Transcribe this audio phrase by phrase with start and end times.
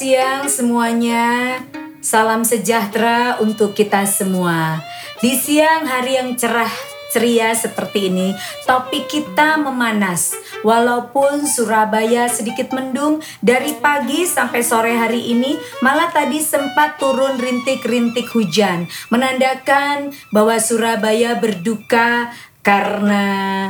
[0.00, 1.60] Siang semuanya.
[2.00, 4.80] Salam sejahtera untuk kita semua.
[5.20, 6.72] Di siang hari yang cerah
[7.12, 8.32] ceria seperti ini,
[8.64, 10.32] topik kita memanas.
[10.64, 18.32] Walaupun Surabaya sedikit mendung dari pagi sampai sore hari ini, malah tadi sempat turun rintik-rintik
[18.32, 22.32] hujan, menandakan bahwa Surabaya berduka
[22.64, 23.68] karena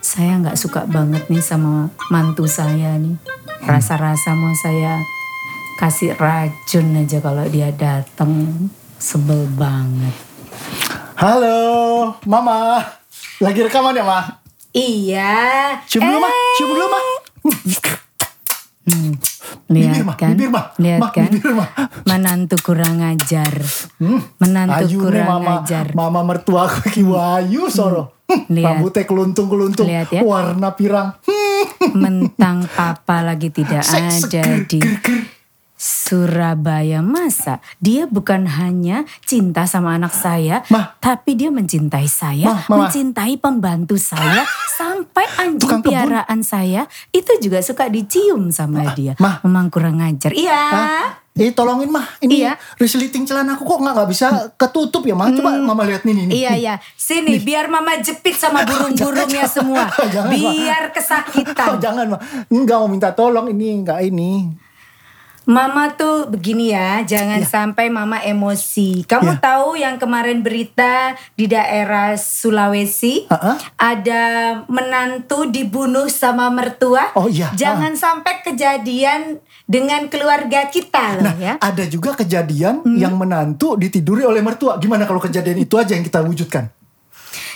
[0.00, 3.20] saya nggak suka banget nih sama mantu saya nih.
[3.68, 5.17] Rasa-rasa mau saya
[5.78, 8.66] kasih racun aja kalau dia datang.
[8.98, 10.10] Sebel banget.
[11.14, 11.54] Halo,
[12.26, 12.82] Mama.
[13.38, 14.42] Lagi rekaman ya, Ma?
[14.74, 15.38] Iya.
[15.86, 16.30] Cium dulu, Ma.
[16.58, 17.00] Cium dulu, Ma.
[18.88, 19.12] Hmm,
[19.68, 20.14] lihat Bibir, Ma.
[20.16, 20.28] kan?
[20.34, 20.62] Bibir, Ma.
[20.74, 21.30] Lihat Ma, kan?
[21.30, 21.66] bibir, Ma.
[22.04, 23.54] Menantu kurang ajar.
[24.02, 24.18] Hmm.
[24.42, 25.86] Menantu Ayu nih kurang mama, ajar.
[25.94, 28.18] mama mertua aku Ki Wayu soro.
[28.26, 28.82] Hmm, Lihat.
[28.82, 30.26] Rambutnya keluntung-keluntung, Lihat ya.
[30.26, 31.14] warna pirang.
[31.22, 31.94] Hmm.
[31.94, 34.82] Mentang papa lagi tidak Seks, ada di.
[35.78, 40.98] Surabaya masa dia bukan hanya cinta sama anak saya, Ma.
[40.98, 42.90] tapi dia mencintai saya, Ma, Mama.
[42.90, 44.42] mencintai pembantu saya,
[44.74, 45.94] sampai anjing Tukang kebun.
[45.94, 49.14] piaraan saya itu juga suka dicium sama dia.
[49.16, 49.38] Ma.
[49.40, 50.34] Memang kurang ajar.
[50.34, 50.62] Iya.
[51.32, 52.58] Eh tolongin mah, ini Iya.
[52.74, 55.30] resleting celanaku kok nggak nggak bisa ketutup ya mah.
[55.30, 56.24] Coba mama lihat nih nih.
[56.26, 56.34] nih.
[56.36, 60.34] Iya ya, sini biar mama jepit sama burung-burungnya semua, Jangan, Ma.
[60.34, 61.78] biar Oh, kesakitan.
[61.84, 64.50] jangan mah, nggak mau minta tolong ini nggak ini.
[65.48, 69.00] Mama tuh begini ya, jangan sampai mama emosi.
[69.08, 69.40] Kamu Ya.
[69.40, 73.56] tahu yang kemarin berita di daerah Sulawesi Ha-ha.
[73.74, 74.24] ada
[74.68, 77.16] menantu dibunuh sama mertua.
[77.16, 77.48] Oh, iya.
[77.56, 81.52] Jangan sampai kejadian dengan keluarga kita loh Nah, ya.
[81.56, 83.00] ada juga kejadian Hmm.
[83.00, 84.76] yang menantu ditiduri oleh mertua.
[84.76, 86.68] Gimana kalau kejadian itu aja yang kita wujudkan?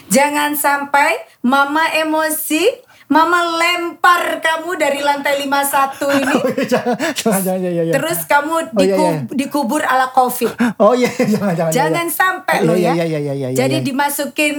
[0.09, 2.73] Jangan sampai mama emosi,
[3.13, 6.37] mama lempar kamu dari lantai 51 ini.
[6.65, 7.93] jangan, jangan, jangan, ya, ya, ya.
[7.93, 9.21] Terus kamu Oh, iya, diku- iya.
[9.31, 10.49] dikubur ala covid.
[10.81, 11.71] Oh iya, jangan, jangan.
[11.71, 13.05] Jangan sampai Iya, loh iya, ya.
[13.05, 13.85] iya, iya, iya, Jadi iya.
[13.85, 14.57] dimasukin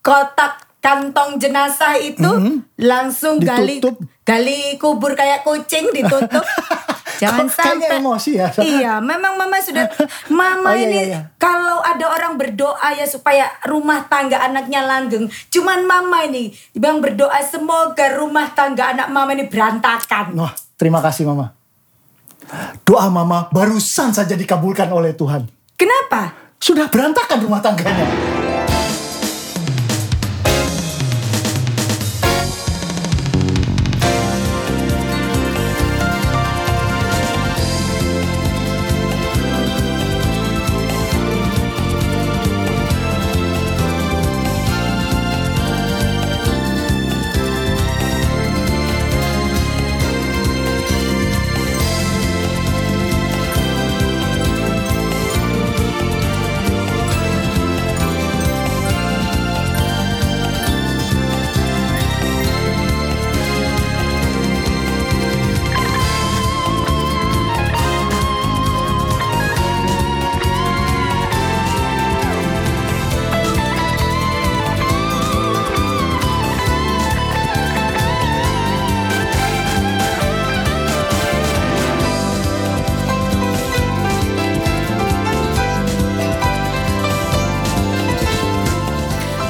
[0.00, 2.30] kotak kantong jenazah itu
[2.78, 3.90] langsung gali Mm-hmm.
[3.90, 3.96] Ditutup.
[4.22, 6.46] gali kubur kayak kucing ditutup.
[7.16, 8.48] Jangan Kok sampai emosi ya?
[8.60, 9.88] Iya, memang mama sudah
[10.28, 11.20] mama Oh, iya, ini iya, iya.
[11.40, 15.30] kalau ada orang berdoa ya supaya rumah tangga anaknya langgeng.
[15.48, 20.36] Cuman mama ini yang berdoa semoga rumah tangga anak mama ini berantakan.
[20.36, 21.56] Wah, terima kasih mama.
[22.86, 25.48] Doa mama barusan saja dikabulkan oleh Tuhan.
[25.74, 26.54] Kenapa?
[26.60, 28.35] Sudah berantakan rumah tangganya.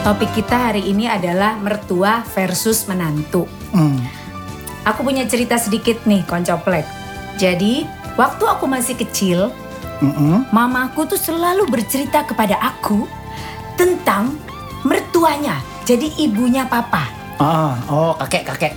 [0.06, 3.42] Topik kita hari ini adalah mertua versus menantu.
[3.74, 3.98] Hmm.
[4.86, 6.86] Aku punya cerita sedikit nih, koncoplek.
[7.42, 7.82] Jadi,
[8.14, 9.50] waktu aku masih kecil,
[9.98, 10.46] Mm-mm.
[10.54, 13.02] mamaku tuh selalu bercerita kepada aku
[13.74, 14.38] tentang
[14.86, 15.58] mertuanya.
[15.82, 17.10] Jadi ibunya papa.
[17.42, 18.72] Ah, oh kakek kakek.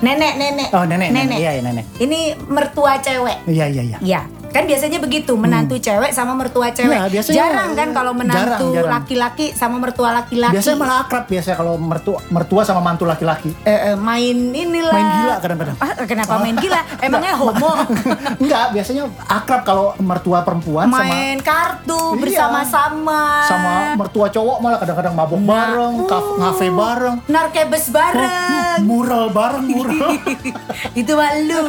[0.00, 0.68] Nenek, nenek.
[0.72, 1.44] Oh nenek nenek.
[1.44, 1.84] Iya iya nenek.
[2.00, 3.44] Ini mertua cewek.
[3.44, 3.98] Iya iya iya.
[4.00, 4.20] Ya,
[4.54, 6.94] kan biasanya begitu menantu cewek sama mertua cewek.
[6.94, 10.54] Iya, biasanya, jarang kan kalau menantu laki-laki sama mertua laki-laki.
[10.54, 13.50] Biasanya malah akrab biasanya kalau mertua mertua sama mantu laki-laki.
[13.66, 14.94] Eh, eh, main inilah.
[14.94, 15.76] Main gila kadang-kadang.
[15.82, 16.80] Ah, kenapa main gila?
[17.04, 17.74] Emangnya homo?
[18.42, 22.20] Enggak, biasanya akrab kalau mertua perempuan sama main kartu Iya.
[22.22, 23.20] bersama-sama.
[23.44, 28.78] sama mertua cowok malah kadang-kadang mabuk Nah, bareng, kaf- ngafe bareng, Narkebes bareng.
[28.84, 30.10] mural bareng, mural.
[31.00, 31.62] itu malu.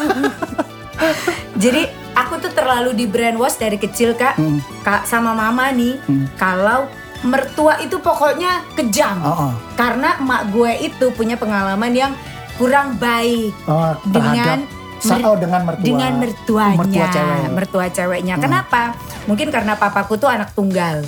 [1.56, 4.63] Jadi aku tuh terlalu di brainwash dari kecil kak, Hmm.
[4.81, 6.00] kak sama mama nih.
[6.35, 6.88] Kalau
[7.21, 9.53] mertua itu pokoknya kejam, Oh, oh.
[9.75, 12.12] karena emak gue itu punya pengalaman yang
[12.56, 14.63] kurang baik Oh, dengan
[14.97, 15.83] sa- oh, dengan mertua.
[15.83, 17.39] dengan mertuanya, Mertua cewek.
[17.41, 17.51] Hmm.
[17.51, 18.35] mertua ceweknya.
[18.38, 18.81] Kenapa?
[19.25, 21.03] Mungkin karena papaku tuh anak tunggal.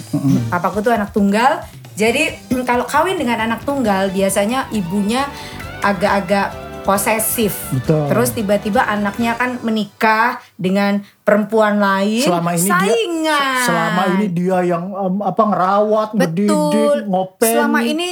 [0.50, 1.62] Papaku tuh anak tunggal.
[1.94, 2.30] Jadi
[2.70, 5.26] kalau kawin dengan anak tunggal biasanya ibunya
[5.80, 7.52] agak-agak posesif.
[7.76, 8.08] Betul.
[8.08, 12.24] Terus tiba-tiba anaknya kan menikah dengan perempuan lain.
[12.24, 13.60] selama ini saingan.
[13.60, 16.24] dia selama ini dia yang em, apa ngerawat, Betul.
[16.48, 17.52] ngedidik, ngopen.
[17.52, 18.08] Selama ini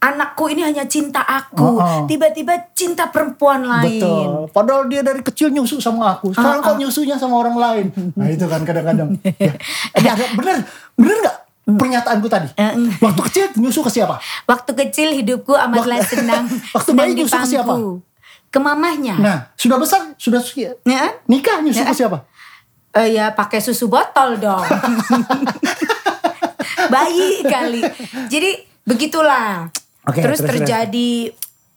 [0.00, 1.80] anakku ini hanya cinta aku.
[1.80, 2.04] Uh-uh.
[2.04, 4.00] Tiba-tiba cinta perempuan lain.
[4.00, 4.28] Betul.
[4.52, 6.36] Padahal dia dari kecil nyusu sama aku.
[6.36, 7.86] Sekarang kok nyusunya sama orang lain.
[8.16, 9.16] Nah itu kan kadang-kadang.
[9.40, 9.52] ya.
[9.96, 10.64] Eh, ada bener,
[10.96, 11.36] bener nggak
[11.76, 12.48] pernyataanku tadi?
[13.00, 14.20] Waktu kecil nyusu ke siapa?
[14.48, 16.48] Waktu kecil hidupku amatlah senang.
[16.76, 17.72] waktu bayi nyusu ke siapa?
[18.50, 19.14] Ke mamahnya.
[19.14, 21.14] Nah, sudah besar, sudah Ya kan?
[21.30, 22.26] nikah nyusu ke siapa?
[22.90, 24.60] Eh, ya pakai susu botol dong.
[26.92, 27.80] Bayi kali.
[28.26, 28.50] Jadi
[28.82, 29.70] begitulah.
[30.02, 30.50] Oke, terus, terus, terus.
[30.66, 31.30] terjadi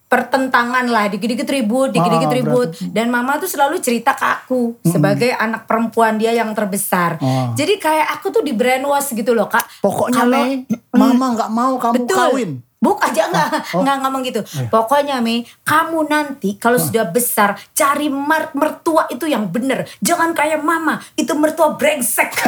[0.07, 2.69] pertentangan lah, dikit-dikit ribut, dikit-dikit Ah, ribut.
[2.89, 7.17] Dan mama tuh selalu cerita ke aku sebagai anak perempuan dia yang terbesar.
[7.17, 7.49] Ah.
[7.53, 9.65] Jadi kayak aku tuh di brainwash gitu loh kak.
[9.81, 12.17] Pokoknya Kalau- mama nggak mau kamu Betul.
[12.17, 12.51] kawin.
[12.83, 13.79] Buk aja enggak, Oh.
[13.79, 14.43] enggak ngomong gitu.
[14.67, 19.87] Pokoknya Mi, kamu nanti kalau sudah besar cari mer- mertua itu yang bener.
[19.97, 22.27] Jangan kayak mama, itu mertua brengsek.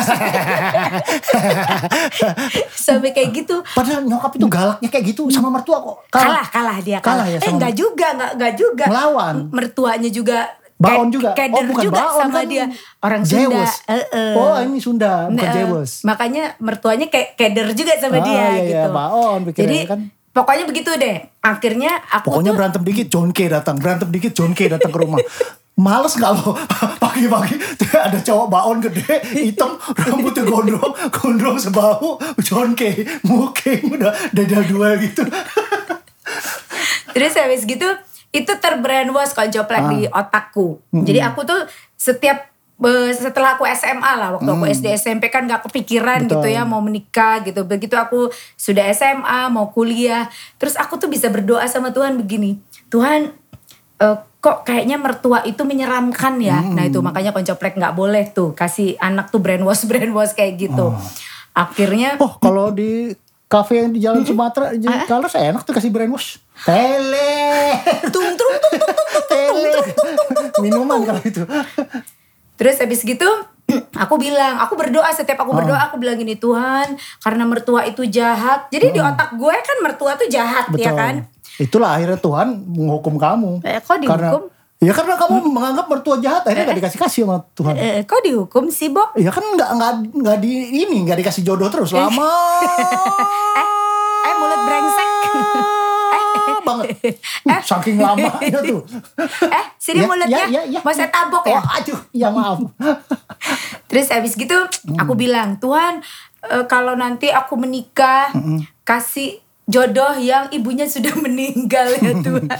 [2.77, 3.63] Sampai kayak gitu.
[3.65, 5.97] Padahal nyokap itu galaknya kayak gitu sama mertua kok.
[6.09, 7.27] Kalah, kalah dia Kalah kalah.
[7.29, 8.85] ya eh enggak juga, enggak enggak juga.
[8.85, 9.35] Ngelawan.
[9.49, 10.39] Mertuanya juga
[10.75, 11.31] Baon juga.
[11.31, 12.45] keder oh bukan juga baon sama kan.
[12.45, 12.65] dia.
[12.99, 13.39] Orang Sunda.
[13.47, 13.73] Jewes.
[13.87, 14.33] Eh-eh.
[14.35, 15.91] Oh ini Sunda, bukan Nah, Jewes.
[16.03, 18.89] Makanya mertuanya kayak keder juga sama Ah, dia iya, iya, gitu.
[18.91, 19.99] baon pikirnya Jadi kan.
[20.35, 21.23] Pokoknya begitu deh.
[21.39, 24.99] Akhirnya aku Pokoknya tuh berantem dikit John K datang, berantem dikit John K datang ke
[24.99, 25.23] rumah.
[25.75, 26.55] Males nggak lo
[27.03, 27.55] pagi-pagi
[27.91, 34.95] ada cowok baon gede, hitam, rambutnya gondrong, gondrong sebahu, John K, muking udah dadal dua
[34.99, 35.23] gitu.
[37.15, 37.87] Terus habis gitu
[38.31, 39.91] itu terbrainwash koncoplek Ah.
[39.91, 40.79] di otakku.
[40.91, 41.63] Jadi aku tuh
[41.95, 42.54] setiap
[43.15, 46.27] setelah aku SMA lah waktu aku SD SMP kan gak kepikiran Mm.
[46.27, 46.43] Betul.
[46.43, 47.63] gitu ya mau menikah gitu.
[47.63, 48.27] Begitu aku
[48.59, 50.27] sudah SMA mau kuliah,
[50.59, 52.59] terus aku tuh bisa berdoa sama Tuhan begini.
[52.91, 53.31] Tuhan
[53.95, 56.59] eh, kok kayaknya mertua itu menyeramkan ya.
[56.61, 60.91] Nah itu makanya koncoplek nggak boleh tuh kasih anak tuh brainwash brainwash kayak gitu.
[61.55, 63.15] Akhirnya Oh kalau di
[63.47, 66.43] kafe yang di Jalan Sumatera, di kalau saya enak tuh kasih brainwash.
[66.67, 67.79] Tele,
[68.11, 69.71] tung tung tung tung tung tele,
[70.59, 71.43] minuman kalau itu.
[72.55, 73.27] Terus habis gitu
[74.03, 78.69] aku bilang, aku berdoa setiap aku berdoa aku bilang gini Tuhan, karena mertua itu jahat.
[78.69, 80.85] Jadi di otak gue kan mertua tuh jahat Betul.
[80.85, 81.15] ya kan?
[81.57, 83.65] Itulah akhirnya Tuhan menghukum kamu.
[83.65, 84.41] Eh, kok dihukum?
[84.51, 87.73] Karena, ya karena kamu menganggap mertua jahat, akhirnya gak dikasih kasih sama Tuhan.
[87.73, 89.15] Eh, kok dihukum sih, Bo?
[89.17, 90.53] Ya kan nggak nggak nggak di
[90.85, 92.29] ini nggak dikasih jodoh terus lama.
[93.55, 93.67] Eh,
[94.29, 95.09] eh mulut brengsek.
[96.65, 96.87] Banget.
[97.45, 98.81] Uh, saking lamanya tuh.
[99.57, 100.45] eh, sini mulutnya.
[100.81, 101.59] Mau saya tabok ya?
[101.59, 102.59] Oh, aduh, ya maaf.
[103.89, 104.55] Terus habis gitu
[104.97, 106.01] aku bilang, Tuhan
[106.49, 108.33] eh, kalau nanti aku menikah,
[108.85, 112.57] kasih jodoh yang ibunya sudah meninggal ya Tuhan.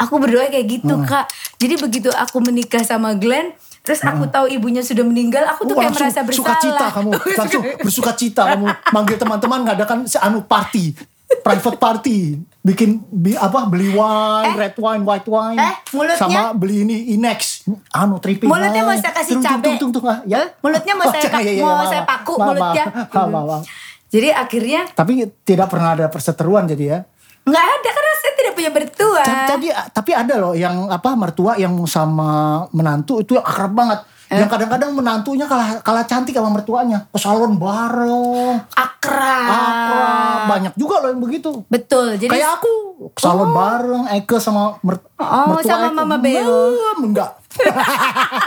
[0.00, 1.28] aku berdoa kayak gitu kak.
[1.60, 3.52] Jadi begitu aku menikah sama Glenn,
[3.84, 6.36] terus aku tahu ibunya sudah meninggal, aku tuh Wah, kayak merasa bersalah.
[6.40, 12.18] suka cita kamu langsung bersuka cita kamu manggil teman-teman ngadakan si anu party private party
[12.60, 17.64] bikin bi, apa beli wine red wine white wine eh, mulutnya- sama beli ini inex
[17.90, 19.66] anu tripping Mulutnya mau saya kasih Tung, tung, cabe.
[19.66, 22.02] tung, tung, tung, ah, ya Eh, mulutnya mau Oh, saya- iya, iya, mau maaf, saya
[22.02, 22.84] paku maaf, mulutnya.
[22.86, 23.62] maaf, maaf, maaf.
[24.06, 25.12] Jadi akhirnya tapi
[25.42, 26.98] tidak pernah ada perseteruan jadi ya
[27.44, 29.20] nggak ada karena saya tidak punya mertua.
[29.22, 32.30] Jadi tapi ada loh yang apa mertua yang sama
[32.70, 34.00] menantu itu akrab banget.
[34.34, 34.42] Eh?
[34.42, 37.06] Yang kadang-kadang menantunya kalah kalah cantik sama mertuanya.
[37.14, 38.58] Ke salon bareng.
[38.74, 39.46] Akrab.
[39.46, 40.40] Akrab.
[40.50, 41.62] Banyak juga loh yang begitu.
[41.70, 42.18] Betul.
[42.18, 42.72] Jadi Kayak aku
[43.14, 45.94] ke salon bareng Eke sama mer Oh, mertua sama Eke.
[45.94, 46.58] Mama Beo.
[46.98, 47.30] Enggak.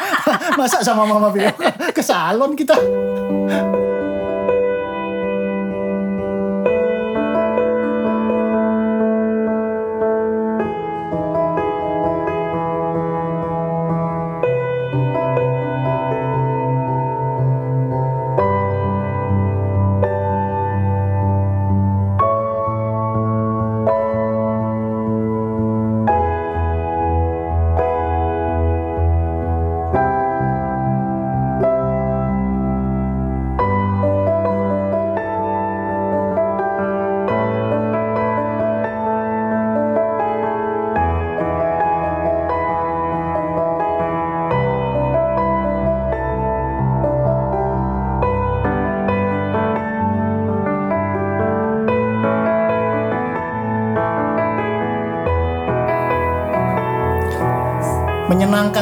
[0.60, 1.56] Masa sama Mama Beo
[1.96, 2.75] ke salon kita.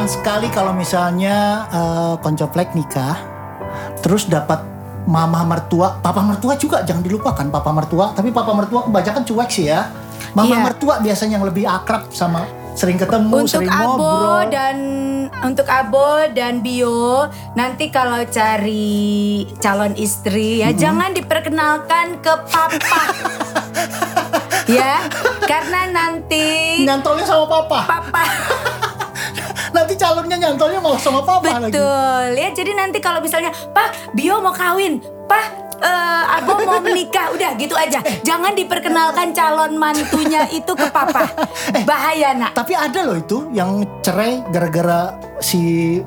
[0.05, 3.17] Menyenangkan sekali kalau misalnya eh, koncoplek nikah,
[4.05, 4.61] terus dapat
[5.09, 8.13] mama mertua, papa mertua juga jangan dilupakan papa mertua.
[8.13, 9.89] Tapi papa mertua kebanyakan cuek sih ya.
[10.37, 10.61] Mama Iya.
[10.61, 12.45] mertua biasanya yang lebih akrab sama
[12.77, 14.53] sering ketemu, Untuk sering Abo ngobrol.
[14.53, 14.77] dan
[15.41, 17.25] untuk Abo dan Bio
[17.57, 23.01] nanti kalau cari calon istri ya jangan diperkenalkan ke papa.
[24.77, 25.01] ya,
[25.49, 27.79] karena nanti Nyantolnya sama papa.
[27.89, 28.21] papa
[29.85, 31.69] Nanti calonnya nyantolnya malah sama papa lagi.
[31.69, 32.49] betul ya.
[32.57, 34.97] Jadi nanti kalau misalnya, "Pak, Bio mau kawin."
[35.29, 35.45] "Pak,
[35.77, 38.01] eh, Abo mau menikah." Udah gitu aja.
[38.25, 41.29] Jangan diperkenalkan calon mantunya itu ke papa.
[41.85, 42.57] Bahaya, Nak.
[42.57, 46.01] Tapi ada loh itu yang cerai gara-gara si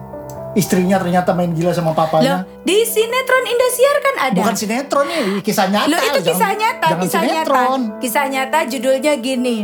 [0.55, 2.45] istrinya ternyata main gila sama Loh, papanya.
[2.61, 4.39] di sinetron Indosiar kan ada.
[4.39, 5.87] Bukan sinetron nih, kisah nyata.
[5.87, 7.35] Loh itu jangan- kisah nyata, jangan kisah nyata.
[7.35, 7.81] sinetron.
[7.99, 9.59] Kisah nyata judulnya gini.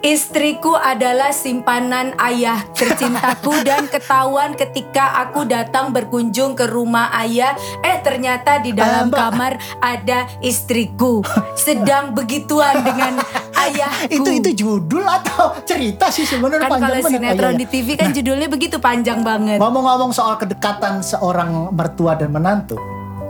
[0.00, 8.00] Istriku adalah simpanan ayah tercintaku dan ketahuan ketika aku datang berkunjung ke rumah ayah, eh
[8.00, 9.18] ternyata di dalam Mbak.
[9.20, 11.22] kamar ada istriku
[11.54, 13.22] sedang begituan dengan
[13.68, 14.14] ayahku.
[14.14, 17.20] Itu itu judul atau cerita sih sebenarnya kan panjang kalau banget.
[17.20, 19.58] sinetron Oh, iya, di TV kan judulnya begitu panjang banget.
[19.60, 22.76] Ngomong-ngomong soal kedekatan seorang mertua dan menantu.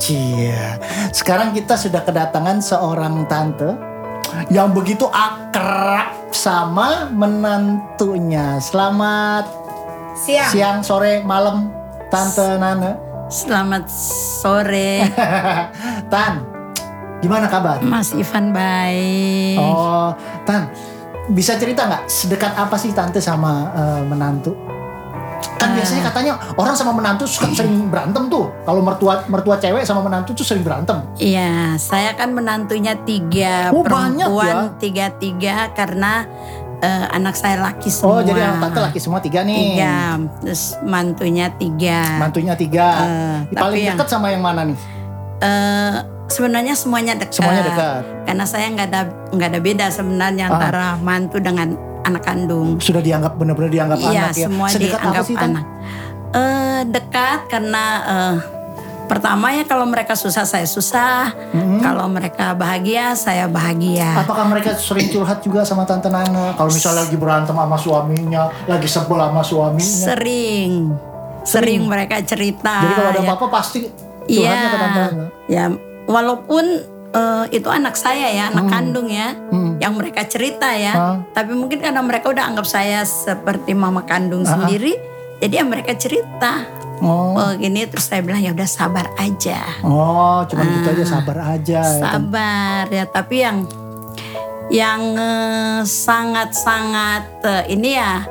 [0.01, 0.81] Cia,
[1.13, 3.77] sekarang kita sudah kedatangan seorang tante
[4.49, 8.57] yang begitu akrab sama menantunya.
[8.65, 9.45] Selamat
[10.17, 10.49] Siang.
[10.49, 11.69] siang, sore, malam,
[12.09, 12.97] tante Nana.
[13.31, 13.87] Selamat
[14.43, 15.07] sore,
[16.13, 16.43] Tan,
[17.21, 17.79] gimana kabar?
[17.81, 19.57] Mas Ivan baik.
[19.57, 20.13] Oh,
[20.43, 20.73] Tan,
[21.29, 24.53] bisa cerita nggak sedekat apa sih tante sama eh, menantu?
[25.57, 28.49] Kan biasanya katanya orang sama menantu suka sering berantem tuh.
[28.65, 31.01] Kalau mertua mertua cewek sama menantu tuh sering berantem.
[31.17, 34.73] Iya, saya kan menantunya tiga Oh, perempuan, ya?
[34.77, 36.25] tiga tiga karena
[36.81, 38.21] eh, anak saya laki semua.
[38.21, 39.77] Oh, jadi anak tante laki semua tiga nih.
[39.77, 39.97] Tiga,
[40.41, 42.01] terus mantunya tiga.
[42.17, 42.87] Mantunya tiga.
[42.99, 44.79] Eh, Paling tapi yang- dekat sama yang mana nih?
[45.41, 45.95] Eh,
[46.31, 47.37] sebenarnya semuanya dekat.
[47.37, 48.03] Semuanya dekat.
[48.25, 50.53] Karena saya nggak ada nggak ada beda sebenarnya Ah.
[50.53, 52.79] antara mantu dengan anak kandung.
[52.79, 54.47] Sudah dianggap benar-benar dianggap Iya, anak ya.
[54.47, 55.51] semua Sedekat apa dianggap sih Tan?
[55.51, 55.65] anak.
[56.31, 58.35] Eh, dekat karena eh,
[59.05, 61.79] pertama ya kalau mereka susah saya susah, Mm-hmm.
[61.81, 64.15] kalau mereka bahagia saya bahagia.
[64.17, 66.55] Apakah mereka sering curhat juga sama tante Nana?
[66.55, 69.99] Kalau misalnya lagi berantem sama suaminya, lagi sebel sama suaminya.
[70.07, 70.73] Sering,
[71.43, 72.75] sering mereka cerita.
[72.81, 73.27] Jadi kalau ada ya.
[73.27, 73.79] apa-apa pasti
[74.25, 75.25] Iya, curhatnya ke tante Nana.
[75.45, 75.65] ya
[76.11, 76.65] walaupun
[77.11, 79.79] eh, itu anak saya ya, anak kandung ya, Hmm.
[79.79, 80.95] yang mereka cerita ya.
[81.29, 84.95] Tapi mungkin karena mereka udah anggap saya seperti mama kandung sendiri,
[85.39, 86.67] jadi ya mereka cerita.
[87.01, 87.33] Oh.
[87.33, 89.59] Oh gini terus saya bilang ya udah sabar aja.
[89.81, 90.95] Oh, cuman gitu Ah.
[90.95, 91.81] aja sabar aja.
[91.81, 92.03] ya kan?
[92.13, 93.59] Sabar ya, tapi yang
[94.71, 98.23] yang eh, sangat-sangat eh, ini ya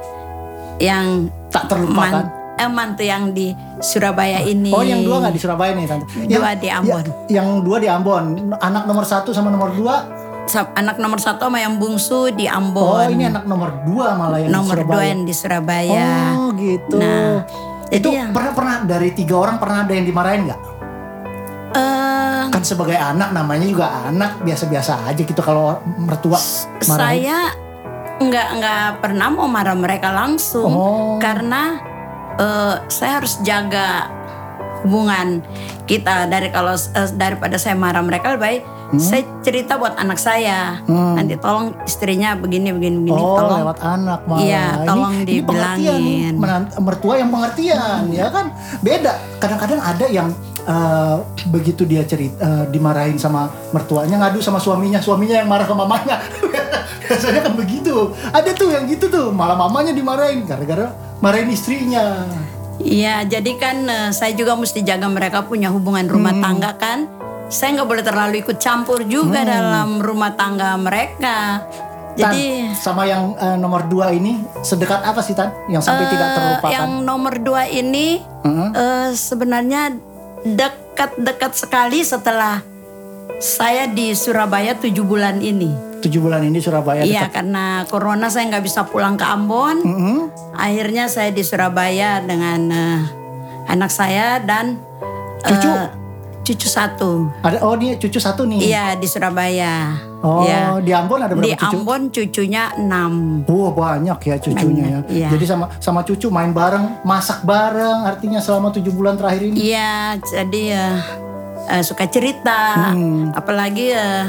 [0.80, 2.24] yang Tak terlupakan.
[2.24, 4.70] man- eh, mantu yang di Surabaya ini.
[4.70, 6.06] Oh, yang dua nggak di Surabaya nih tante?
[6.28, 7.00] Dua di Ambon.
[7.00, 8.24] ya- yang dua di Ambon.
[8.60, 9.96] Anak nomor satu sama nomor dua.
[10.74, 13.00] Anak nomor satu sama yang bungsu di Ambon.
[13.00, 14.92] Oh, ini anak nomor dua malah yang nomor di Surabaya.
[14.92, 16.10] dua yang di Surabaya.
[16.36, 16.98] Oh, gitu.
[16.98, 17.34] Nah,
[17.88, 20.62] itu yang- pernah pernah dari tiga orang pernah ada yang dimarahin nggak?
[21.70, 26.42] Eh, Kan sebagai anak namanya juga anak biasa-biasa aja gitu kalau mertua
[26.82, 26.98] marahin.
[26.98, 27.40] saya
[28.20, 31.16] nggak nggak pernah mau marah mereka langsung Oh.
[31.22, 31.78] karena
[32.40, 34.08] eh, saya harus jaga
[34.80, 35.44] hubungan
[35.84, 40.82] kita dari kalau eh, daripada saya marah mereka lebih baik saya cerita buat anak saya
[40.82, 41.14] Hmm.
[41.14, 44.42] nanti tolong istrinya begini begini begini Oh, tolong lewat anak malah.
[44.42, 46.34] Iya, tolong ini, ini dibilangin.
[46.34, 48.50] menan- mertua yang pengertian, ya kan?
[48.80, 49.14] Beda.
[49.38, 51.16] Kadang-kadang ada yang eh,
[51.46, 56.18] begitu dia cerita eh, dimarahin sama mertuanya ngadu sama suaminya, suaminya yang marah ke mamanya.
[57.06, 57.94] Biasanya kan begitu.
[58.28, 62.26] Ada tuh yang gitu tuh, malah mamanya dimarahin gara-gara marahin istrinya.
[62.80, 66.42] Iya, jadi kan eh, saya juga mesti jaga mereka punya hubungan rumah Hmm.
[66.42, 67.00] tangga kan.
[67.50, 69.50] Saya nggak boleh terlalu ikut campur juga Hmm.
[69.50, 71.66] dalam rumah tangga mereka.
[72.12, 75.52] Tan, Jadi sama yang eh, nomor dua ini sedekat apa sih Tan?
[75.68, 76.72] Yang sampai tidak eh, terlupakan.
[76.72, 78.72] yang nomor dua ini Hmm?
[78.72, 79.96] eh, sebenarnya
[80.42, 82.60] dekat-dekat sekali setelah
[83.38, 85.72] saya di Surabaya tujuh bulan ini.
[86.00, 89.84] Tujuh bulan ini Surabaya Iya, karena corona saya nggak bisa pulang ke Ambon.
[89.84, 90.18] Mm-mm.
[90.54, 93.00] Akhirnya saya di Surabaya dengan eh,
[93.68, 94.80] anak saya dan
[95.44, 95.72] eh, Cucu?
[96.42, 97.30] cucu satu.
[97.46, 98.60] Ada oh dia cucu satu nih.
[98.66, 99.94] Iya di Surabaya.
[100.20, 100.82] Oh, Iya.
[100.82, 101.78] di Ambon ada berapa Di cucu?
[101.78, 103.44] Ambon cucunya enam.
[103.46, 105.16] Oh banyak ya cucunya Banyak, ya.
[105.16, 105.30] iya.
[105.30, 108.04] Jadi sama sama cucu main bareng, masak bareng.
[108.04, 109.72] Artinya selama tujuh bulan terakhir ini.
[109.72, 110.98] Iya, jadi eh,
[111.70, 112.92] eh, suka cerita.
[112.92, 113.30] Hmm.
[113.32, 114.26] Apalagi eh,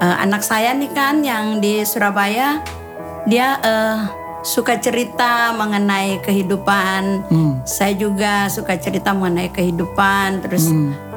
[0.00, 2.62] eh, anak saya nih kan yang di Surabaya,
[3.28, 3.98] dia eh,
[4.44, 7.24] suka cerita mengenai kehidupan.
[7.32, 7.52] Hmm.
[7.64, 10.44] Saya juga suka cerita mengenai kehidupan.
[10.44, 10.68] Terus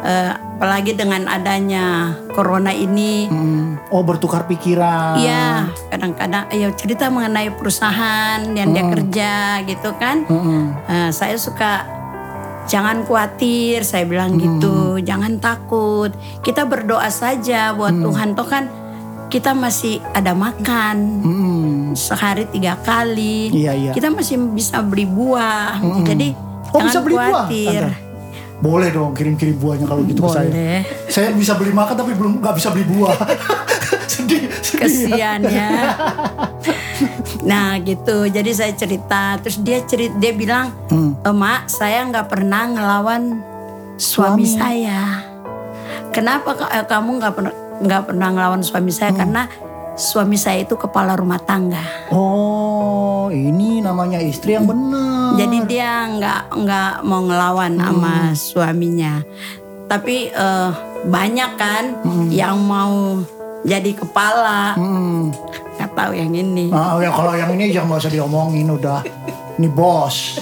[0.01, 3.27] eh, apalagi dengan adanya corona ini.
[3.27, 3.77] Hmm.
[3.91, 5.19] Oh bertukar pikiran.
[5.19, 9.33] Iya, kadang-kadang ayo cerita mengenai perusahaan yang dia kerja
[9.67, 10.23] gitu kan.
[10.27, 10.75] Mm-mm.
[10.87, 11.96] Eh, saya suka
[12.67, 16.11] jangan khawatir, saya bilang gitu, jangan takut.
[16.39, 18.67] Kita berdoa saja buat Tuhan toh kan
[19.27, 21.59] kita masih ada makan Mm-mm.
[21.99, 23.51] sehari tiga kali.
[23.51, 23.91] Iya, iya.
[23.91, 25.83] Kita masih bisa beli buah.
[26.03, 26.31] Jadi
[26.67, 27.27] Oh jangan bisa beli buah?
[27.27, 27.81] khawatir.
[27.91, 28.05] Tante?
[28.57, 30.49] Boleh dong kirim-kirim buahnya kalau gitu ke saya.
[30.49, 30.79] Boleh.
[31.07, 33.15] Saya bisa beli makan tapi belum nggak bisa beli buah.
[34.11, 34.79] sedih, sedih.
[34.81, 35.71] Kesian ya.
[37.47, 41.15] Nah gitu, jadi saya cerita, terus dia cerit, dia bilang, Hmm.
[41.23, 43.39] emak saya nggak pernah ngelawan
[43.95, 44.59] suami, Suami.
[44.59, 45.23] saya.
[46.11, 49.15] Kenapa eh, kamu nggak pernah nggak pernah ngelawan suami saya?
[49.15, 49.19] Hmm.
[49.23, 49.41] Karena
[49.95, 52.11] suami saya itu kepala rumah tangga.
[52.11, 55.39] Oh, ini namanya istri yang benar.
[55.39, 59.23] Jadi dia nggak nggak mau ngelawan sama suaminya.
[59.87, 60.69] Tapi eh,
[61.07, 61.83] banyak kan
[62.27, 63.23] yang mau
[63.63, 64.75] jadi kepala.
[64.75, 65.31] Hmm.
[65.97, 66.69] Tahu yang ini.
[66.69, 69.01] Ah, ya kalau yang ini nggak usah diomongin udah.
[69.57, 70.37] Ini bos.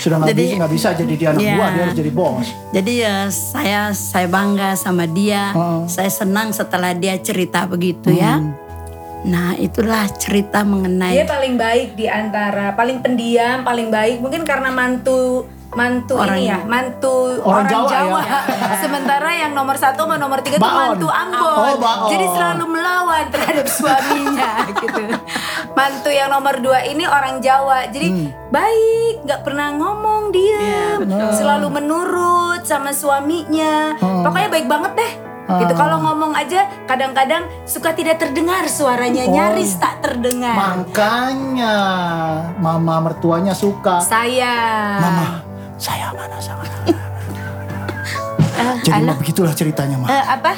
[0.00, 1.54] Sudah nggak bisa nggak bisa jadi dia anak Iya.
[1.54, 2.46] buah, dia harus jadi bos.
[2.72, 5.52] Jadi ya saya saya bangga sama dia.
[5.52, 5.80] Heeh.
[5.92, 8.40] Saya senang setelah dia cerita begitu ya.
[9.22, 14.74] Nah itulah cerita mengenai Dia paling baik di antara paling pendiam, paling baik mungkin karena
[14.74, 18.20] mantu mantu Orang- ini ya, mantu Orang orang, Jawa Jawa.
[18.20, 18.38] ya.
[18.82, 20.76] Sementara yang nomor satu sama nomor tiga tuh Baon.
[20.94, 21.56] mantu Ambon.
[21.58, 22.08] Oh, Baon.
[22.08, 25.02] Jadi selalu melawan terhadap suaminya gitu.
[25.72, 27.88] Mantu yang nomor dua ini orang Jawa.
[27.88, 28.28] Jadi Hmm.
[28.48, 31.32] baik, nggak pernah ngomong diem, betul.
[31.34, 33.96] selalu menurut sama suaminya.
[33.96, 34.22] Hmm.
[34.22, 35.12] Pokoknya baik banget deh.
[35.52, 39.32] Gitu kalau ngomong aja kadang-kadang suka tidak terdengar suaranya Oh.
[39.32, 40.54] nyaris tak terdengar.
[40.54, 41.76] Makanya
[42.56, 44.00] mama mertuanya suka.
[44.00, 44.54] Saya.
[44.96, 45.24] Mama,
[45.82, 46.62] saya mana sama.
[48.52, 50.06] Eh, Jadi mah begitulah ceritanya mah.
[50.06, 50.52] eh, apa?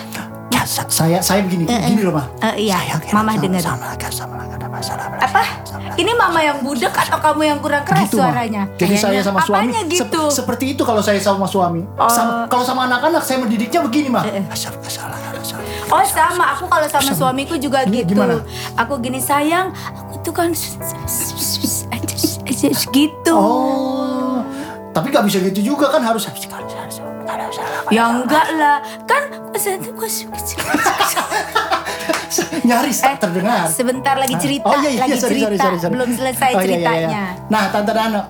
[0.50, 2.26] Ya, sa- saya saya begini, begini loh mah.
[2.44, 3.58] Eh, iya, Saya kira Mama dengar.
[3.58, 5.04] Sama lagi, sama lagi ada masalah.
[5.16, 5.42] Apa?
[5.94, 8.28] Ini mama yang budek atau kamu yang kurang keras Gitu, Mah.
[8.28, 8.62] suaranya?
[8.74, 10.26] Jadi saya sama suami gitu?
[10.28, 11.86] seperti itu kalau saya sama suami.
[11.96, 12.10] Oh.
[12.10, 14.26] Sama- kalau sama anak-anak saya mendidiknya begini mah.
[14.26, 14.44] Eh, eh.
[14.46, 15.62] Asal kesalahan, asal.
[15.86, 18.12] Oh sama, aku kalau sama suamiku juga Gi- gitu.
[18.12, 18.42] gimana?
[18.74, 20.50] Aku gini sayang, aku tuh kan
[22.90, 23.32] gitu.
[23.32, 24.13] Oh.
[24.94, 26.30] Tapi gak bisa gitu juga kan harus
[27.90, 29.22] Ya enggak lah, kan
[32.64, 33.68] nyaris tak terdengar.
[33.68, 35.92] sebentar lagi cerita, Oh iya, iya, lagi sorry, cerita, sorry, sorry.
[35.92, 36.80] belum selesai Oh, iya, iya, iya.
[36.80, 37.22] ceritanya.
[37.46, 38.22] Nah, Tante Dano,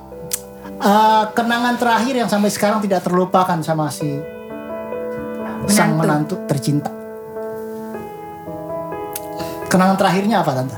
[0.75, 4.11] eh, kenangan terakhir yang sampai sekarang tidak terlupakan sama si
[5.65, 6.35] sang Menantu.
[6.37, 6.91] menantu tercinta.
[9.67, 10.77] Kenangan terakhirnya apa, Tante?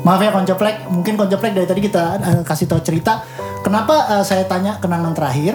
[0.00, 3.22] Maaf ya koncoplek, mungkin koncoplek dari tadi kita eh, kasih tahu cerita.
[3.60, 5.54] Kenapa eh, saya tanya kenangan terakhir?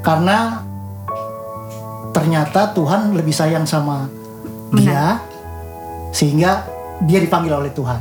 [0.00, 0.62] Karena
[2.10, 4.08] ternyata Tuhan lebih sayang sama
[4.70, 5.20] dia
[6.10, 6.64] sehingga
[7.02, 8.00] dia dipanggil oleh Tuhan.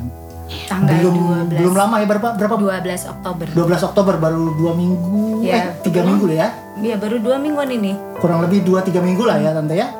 [0.63, 1.15] Tanggal belum
[1.51, 3.45] 12, belum lama ya berapa berapa 12 Oktober.
[3.51, 7.91] 12 Oktober baru dua minggu Ya, eh tiga minggu ya Iya baru dua mingguan ini.
[8.17, 9.91] kurang lebih dua tiga minggu lah ya tante ya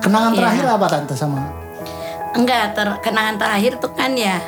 [0.00, 0.38] kenangan Iya.
[0.40, 1.52] terakhir apa tante sama
[2.32, 4.40] enggak ter, kenangan terakhir tuh kan ya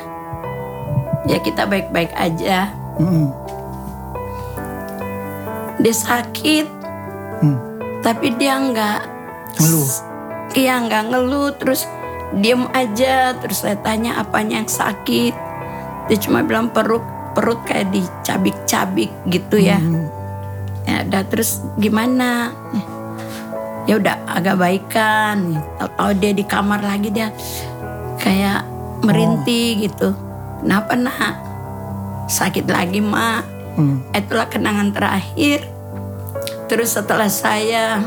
[1.22, 2.72] ya kita baik-baik aja.
[2.96, 3.28] Mm-mm.
[5.80, 6.66] Dia sakit.
[7.42, 7.58] Hmm.
[8.06, 9.00] tapi dia nggak
[9.58, 9.90] Ngeluh.
[10.56, 11.50] Iya nggak ngeluh.
[11.58, 11.84] Terus
[12.36, 13.36] diem aja.
[13.36, 15.34] Terus saya tanya apanya yang sakit?
[16.08, 19.80] Dia cuma bilang perut perut kayak dicabik-cabik gitu ya.
[19.80, 20.08] Hmm.
[20.84, 22.52] ya udah terus gimana?
[23.88, 25.58] Ya udah agak baikan.
[25.78, 27.34] Tahu dia di kamar lagi dia
[28.20, 28.66] kayak
[29.02, 30.14] merintih gitu.
[30.62, 31.34] Kenapa nak?
[32.30, 34.04] Sakit lagi mak Hmm.
[34.12, 35.64] itulah kenangan terakhir
[36.68, 38.04] terus setelah saya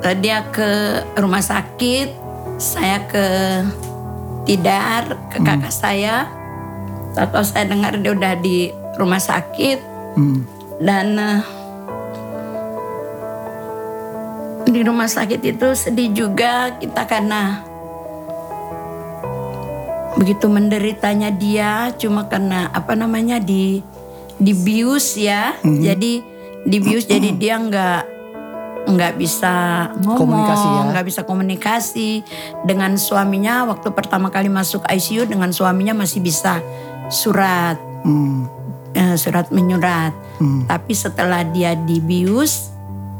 [0.00, 2.08] eh, dia ke rumah sakit
[2.56, 3.26] saya ke
[4.44, 6.28] Tidar ke kakak saya
[7.16, 8.68] atau saya dengar dia udah di
[9.00, 10.46] rumah sakit Hmm.
[10.78, 11.42] dan eh,
[14.70, 17.66] di rumah sakit itu sedih juga kita karena
[20.14, 23.82] begitu menderitanya dia cuma karena apa namanya di
[24.36, 26.12] dibius ya jadi
[26.64, 28.00] dibius jadi dia nggak
[28.84, 30.68] nggak bisa Komunikasi ya.
[30.68, 32.10] ngomong nggak bisa komunikasi
[32.62, 36.60] dengan suaminya waktu pertama kali masuk ICU dengan suaminya masih bisa
[37.08, 38.44] surat Hmm.
[38.92, 40.68] eh, surat menyurat Hmm.
[40.68, 42.68] tapi setelah dia dibius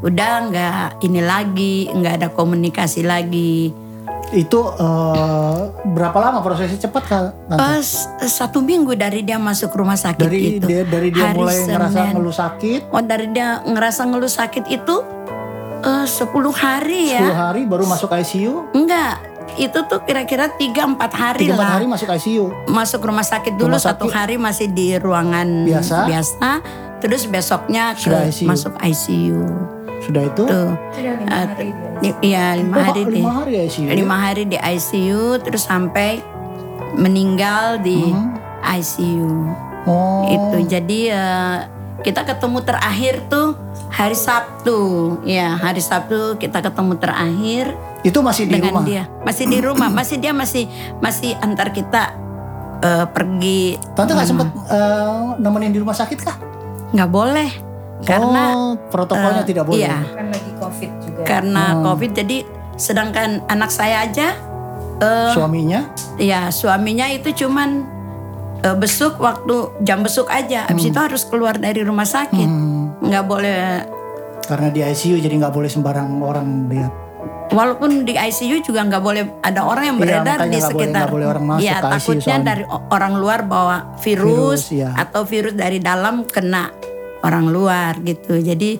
[0.05, 3.73] udah nggak ini lagi nggak ada komunikasi lagi
[4.31, 5.57] itu eh,
[5.87, 7.81] berapa lama prosesnya cepat kan tante Eh,
[8.25, 11.93] satu minggu dari dia masuk rumah sakit dari itu dia dari dia Hari mulai ngerasa
[11.95, 12.13] Senin.
[12.13, 14.95] ngeluh sakit oh dari dia ngerasa ngeluh sakit itu
[15.81, 17.21] eh, 10 hari ya.
[17.23, 18.73] 10 hari baru masuk ICU.
[18.73, 19.21] Enggak,
[19.55, 21.69] itu tuh kira-kira 3-4 hari 3 lah.
[21.71, 22.45] hari masuk ICU.
[22.65, 24.17] Masuk rumah sakit dulu Rumah satu sakit.
[24.17, 25.97] hari masih di ruangan Biasa.
[26.05, 26.49] biasa.
[26.97, 28.47] Terus besoknya ke ICU.
[28.47, 29.41] masuk ICU.
[30.05, 30.43] Sudah itu?
[30.45, 30.69] Tuh.
[30.93, 31.67] Sudah lima hari
[32.21, 33.87] Iya lima hari di lima hari ICU.
[33.89, 36.21] lima hari di ICU terus sampai
[36.93, 38.13] meninggal di
[38.61, 39.31] ICU.
[39.85, 40.25] Oh.
[40.25, 41.57] itu jadi eh,
[42.01, 43.53] kita ketemu terakhir tuh
[43.87, 44.79] hari Sabtu.
[45.23, 47.65] Ya hari Sabtu kita ketemu terakhir
[48.01, 48.83] Itu masih di dengan rumah.
[48.83, 49.03] dia.
[49.21, 49.89] Masih di rumah.
[49.97, 50.65] Masih dia masih
[50.99, 52.13] masih antar kita
[52.79, 53.77] eh, pergi.
[53.93, 56.37] Tante nggak sempet eh, nemenin di rumah sakit kah?
[56.87, 57.49] nggak boleh
[58.03, 59.79] karena oh, protokolnya eh, tidak boleh.
[59.81, 61.21] iya Kan lagi covid juga.
[61.23, 61.83] karena Hmm.
[61.85, 62.37] covid jadi
[62.75, 64.35] sedangkan anak saya aja
[64.97, 67.87] eh, Suaminya Ya suaminya itu cuman
[68.61, 70.65] eh, besuk waktu jam besuk aja.
[70.65, 72.35] Habis itu harus keluar dari rumah sakit.
[72.41, 73.59] hmm, Nggak boleh.
[74.41, 76.93] karena di ICU jadi nggak boleh sembarang orang lihat.
[77.47, 80.81] Walaupun di ICU juga nggak boleh ada orang yang Iya, beredar makanya di nggak boleh-
[80.81, 80.99] sekitar.
[80.99, 82.45] nggak boleh orang masuk ya ke ICU takutnya soalnya.
[82.45, 84.89] dari orang luar bawa virus, Virus, iya.
[84.95, 86.63] atau virus dari dalam kena
[87.23, 88.35] orang luar gitu.
[88.35, 88.79] Jadi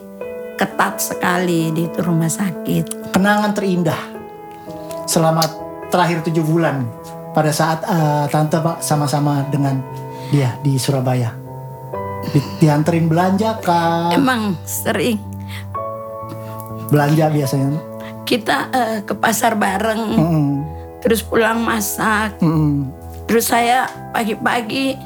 [0.56, 3.12] ketat sekali di itu rumah sakit.
[3.14, 4.02] Kenangan terindah
[5.06, 5.44] selama
[5.88, 6.82] terakhir tujuh bulan
[7.32, 9.80] pada saat eh, tante pak sama-sama dengan
[10.32, 11.30] dia di Surabaya.
[12.26, 14.10] Di, dianterin belanja kah?
[14.10, 15.20] Emang sering
[16.86, 17.78] Belanja biasanya.
[18.26, 20.46] kita eh, ke pasar bareng, Mm-mm.
[20.98, 22.34] terus pulang masak.
[22.42, 22.90] Mm-mm.
[23.30, 24.98] Terus saya pagi-pagi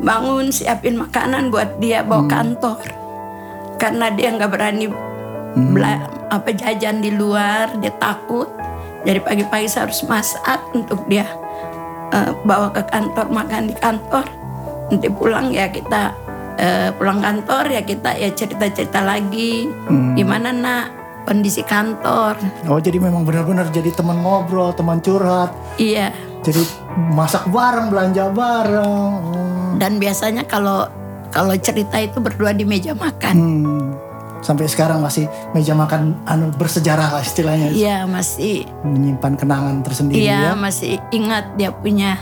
[0.00, 2.80] bangun siapin makanan buat dia bawa kantor.
[3.78, 4.86] Karena dia nggak berani
[5.54, 8.48] bela- apa jajan di luar, dia takut.
[9.04, 11.28] Jadi pagi-pagi saya harus masak untuk dia
[12.10, 14.24] eh, bawa ke kantor makan di kantor.
[14.88, 16.16] Nanti pulang ya kita
[16.56, 19.68] eh, pulang kantor ya kita ya cerita-cerita lagi.
[20.16, 20.84] Gimana nak
[21.28, 22.36] kondisi kantor?
[22.68, 25.52] Oh jadi memang benar-benar jadi teman ngobrol, teman curhat.
[25.76, 26.12] Iya.
[26.44, 26.60] Jadi
[27.10, 29.12] masak bareng, belanja bareng.
[29.24, 29.72] Oh.
[29.80, 30.84] Dan biasanya kalau
[31.28, 33.34] kalau cerita itu berdua di meja makan.
[33.34, 33.86] Hmm.
[34.38, 37.72] Sampai sekarang masih meja makan anu bersejarah lah istilahnya.
[37.72, 40.54] Iya masih, Menyimpan kenangan tersendiri iya ya.
[40.54, 42.20] masih ingat dia punya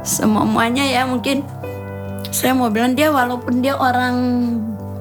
[0.00, 1.44] semuanya ya mungkin.
[2.32, 4.16] Saya mau bilang dia walaupun dia orang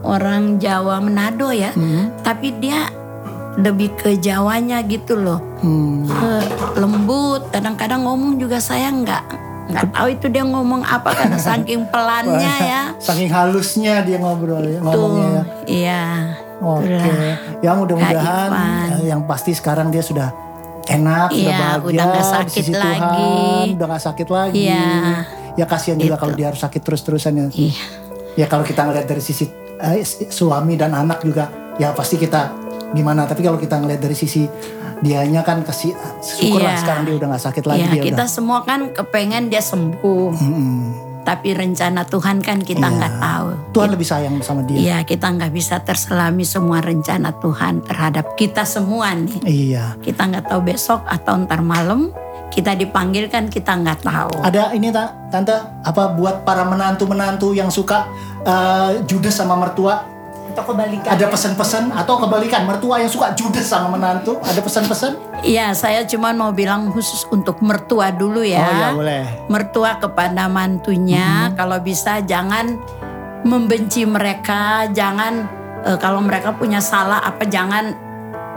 [0.04, 2.12] orang Jawa Manado ya, Hmm.
[2.24, 2.92] tapi dia
[3.60, 6.08] lebih ke Jawanya gitu loh, Hmm.
[6.74, 7.52] Lembut.
[7.52, 9.24] Kadang-kadang ngomong juga saya nggak
[9.70, 12.82] nggak tahu itu dia ngomong apa karena saking pelannya ya.
[12.98, 15.44] Saking halusnya dia ngobrol ya, ngomongnya ya.
[15.68, 16.04] iya.
[16.60, 17.36] Oke, itulah.
[17.64, 20.28] ya mudah-mudahan eh, yang pasti sekarang dia sudah
[20.86, 23.00] enak, sudah Iya, bahagia, udah di sakit sisi lagi.
[23.00, 24.60] Tuhan, udah nggak sakit lagi.
[24.68, 24.88] Iya.
[25.56, 26.22] Ya kasihan juga Itu.
[26.24, 27.46] kalau dia harus sakit terus-terusan ya.
[27.48, 27.84] Iya.
[28.36, 29.48] Ya kalau kita ngeliat dari sisi
[29.80, 31.48] eh, suami dan anak juga,
[31.80, 32.52] ya pasti kita
[32.92, 33.24] gimana.
[33.24, 34.46] Tapi kalau kita ngeliat dari sisi
[35.00, 36.80] dianya kan kasih syukurlah Iya.
[36.80, 38.30] sekarang dia udah nggak sakit lagi Iya, dia kita udah.
[38.30, 40.28] semua kan kepengen dia sembuh.
[40.34, 40.78] Mm-mm.
[41.20, 42.96] Tapi rencana Tuhan kan kita Iya.
[42.96, 43.48] nggak tahu.
[43.72, 44.76] Tuhan lebih sayang sama dia.
[44.76, 49.40] Iya, kita nggak bisa terselami semua rencana Tuhan terhadap kita semua nih.
[49.44, 49.86] Iya.
[50.00, 52.10] Kita nggak tahu besok atau ntar malam
[52.50, 54.42] kita dipanggil kan kita nggak tahu.
[54.42, 58.10] Ada ini ta- tante apa buat para menantu-menantu yang suka
[58.42, 60.02] eh, judes sama mertua
[60.60, 61.10] Atau kebalikan.
[61.10, 65.16] ada pesan-pesan atau kebalikan mertua yang suka judes sama menantu ada pesan-pesan?
[65.40, 68.60] Iya, saya cuma mau bilang khusus untuk mertua dulu ya.
[68.60, 69.24] Oh ya boleh.
[69.48, 72.76] mertua kepada mantunya kalau bisa jangan
[73.42, 75.48] membenci mereka jangan
[75.82, 77.96] eh, kalau mereka punya salah apa jangan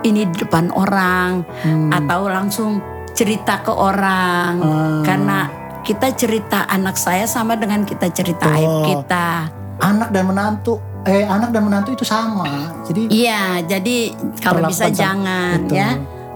[0.02, 1.46] ini di depan orang
[1.92, 5.02] atau langsung cerita ke orang Hmm.
[5.02, 5.38] karena
[5.80, 8.82] kita cerita anak saya sama dengan kita cerita aib Oh.
[8.84, 9.46] kita
[9.78, 12.46] Anak dan menantu eh anak dan menantu itu sama.
[12.84, 15.76] Jadi iya jadi kalau bisa sama- jangan Betul.
[15.76, 15.90] ya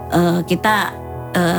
[0.07, 0.75] Eh, kita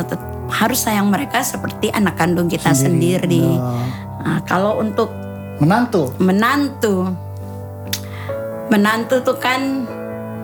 [0.03, 3.85] tet- harus sayang mereka seperti anak kandung kita sendiri, Oh.
[4.19, 5.13] Nah, kalau untuk
[5.59, 6.09] menantu.
[6.19, 7.13] menantu
[8.69, 9.85] menantu tuh kan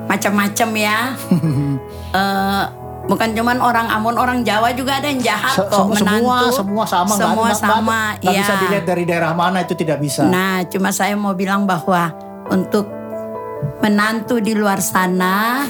[0.05, 0.98] macam-macam ya
[2.14, 2.64] Eh,
[3.05, 6.85] bukan cuman orang Ambon orang Jawa juga ada yang jahat Se- kok semua, menantu semua
[6.85, 10.22] sama semua nggak ada- sama nggak ya bisa dilihat dari daerah mana itu tidak bisa.
[10.24, 12.14] nah cuma saya mau bilang bahwa
[12.50, 12.88] untuk
[13.80, 15.64] menantu di luar sana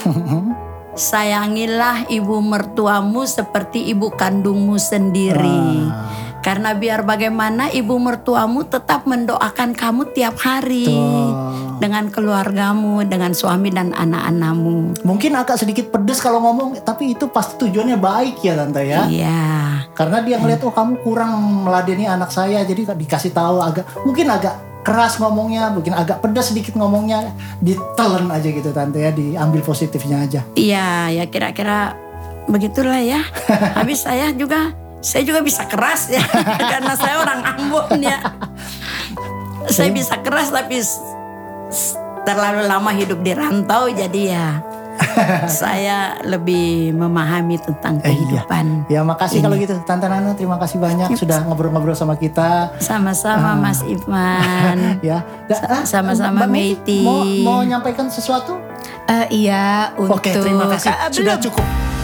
[0.95, 6.39] sayangilah ibu mertuamu seperti ibu kandungmu sendiri Ah.
[6.39, 11.81] karena biar bagaimana ibu mertuamu tetap mendoakan kamu tiap hari Tuh.
[11.81, 15.01] dengan keluargamu, dengan suami dan anak-anakmu.
[15.03, 19.09] Mungkin agak sedikit pedes kalau ngomong, tapi itu pasti tujuannya baik ya tante ya.
[19.09, 19.43] Iya,
[19.97, 21.33] Karena dia ngeliat oh kamu kurang
[21.65, 24.53] meladeni anak saya, jadi dikasih tahu agak mungkin agak
[24.85, 30.41] keras ngomongnya, mungkin agak pedas sedikit ngomongnya, ditelen aja gitu tante ya, diambil positifnya aja.
[30.53, 31.97] Iya, ya kira-kira
[32.45, 33.25] begitulah ya.
[33.81, 36.21] Habis saya juga, saya juga bisa keras ya,
[36.71, 38.21] karena saya orang Ambon ya.
[39.65, 40.77] Saya bisa keras tapi
[42.21, 44.47] terlalu lama hidup di rantau, jadi ya
[45.61, 48.13] saya lebih memahami tentang Eh, iya.
[48.13, 48.65] kehidupan.
[48.87, 49.45] Ya makasih Ini.
[49.45, 52.73] kalau gitu Tante Nana terima kasih banyak sudah ngobrol-ngobrol sama kita.
[52.77, 54.77] Sama-sama Mas Ivan.
[55.05, 55.21] Ya,
[55.69, 57.05] ah, Sama-sama, Meti.
[57.05, 58.57] Mau, mau nyampaikan sesuatu?
[59.05, 60.89] Eh, iya untuk Oke, terima kasih.
[60.89, 61.94] Ah, Sudah cukup.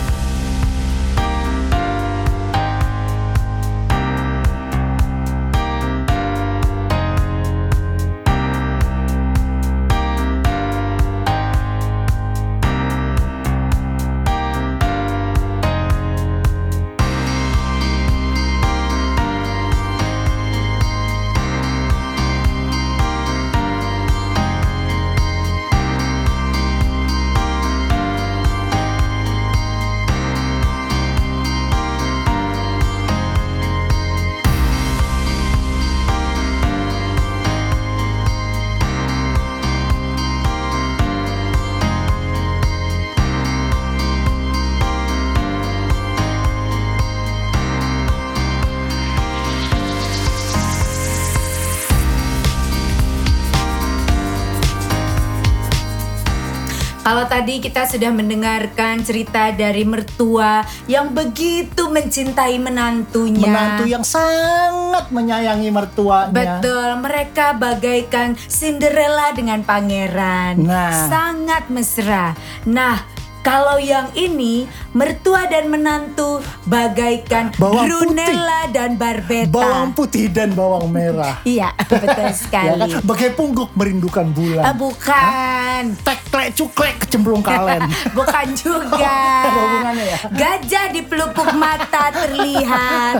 [57.02, 63.42] Kalau tadi kita sudah mendengarkan cerita dari mertua yang begitu mencintai menantunya.
[63.42, 66.30] Menantu yang sangat menyayangi mertuanya.
[66.30, 70.62] Betul, mereka bagaikan Cinderella dengan pangeran.
[70.62, 71.10] Nah.
[71.10, 72.38] Sangat mesra.
[72.70, 73.02] Nah,
[73.42, 78.06] kalau yang ini mertua dan menantu bagaikan Bawang putih.
[78.06, 79.50] Brunella dan Barbetta.
[79.50, 81.42] Bawang putih dan bawang merah.
[81.52, 82.80] Iya, betul ya sekali.
[82.86, 83.02] kan?
[83.02, 84.78] Bagai pungguk merindukan bulan.
[84.78, 85.82] bukan.
[86.06, 87.82] Teklek cuklek kecemplung kalen.
[88.18, 89.18] Bukan juga.
[89.50, 90.18] Hubungannya ya?
[90.30, 93.14] Gajah di pelupuk mata terlihat.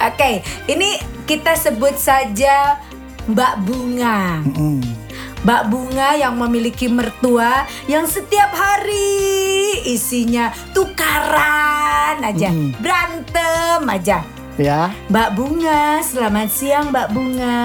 [0.00, 0.96] Oke, ini
[1.28, 2.80] kita sebut saja
[3.28, 4.40] Mbak Bunga.
[4.42, 5.07] Mm.
[5.38, 9.22] Mbak Bunga yang memiliki mertua yang setiap hari
[9.86, 12.74] isinya tukaran aja, Mm.
[12.76, 14.18] berantem aja.
[14.54, 17.60] Ya, Mbak Bunga, selamat siang Mbak Bunga.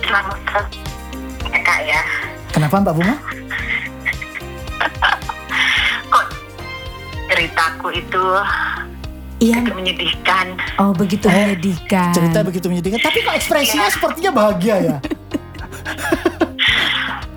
[0.00, 0.66] Selamat siang,
[1.44, 2.00] ya, Kak ya.
[2.48, 3.14] kenapa Mbak Bunga?
[6.08, 6.24] Kok
[7.26, 8.24] ceritaku itu
[9.42, 9.58] Iya.
[9.60, 10.46] agak menyedihkan.
[10.78, 12.14] Oh begitu Eh, menyedihkan.
[12.14, 13.02] Cerita begitu menyedihkan.
[13.02, 13.92] Tapi kok ekspresinya Iya.
[13.92, 14.96] sepertinya bahagia ya?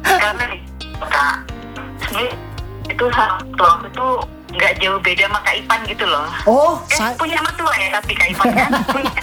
[0.01, 0.45] Karena
[0.97, 1.35] Kak,
[2.87, 4.13] itu satu aku tuh
[4.49, 6.25] nggak jauh beda sama Kak Ipan gitu loh.
[6.43, 9.13] Oh, Eh, saya punya mertua ya tapi Kak Ipan kan punya.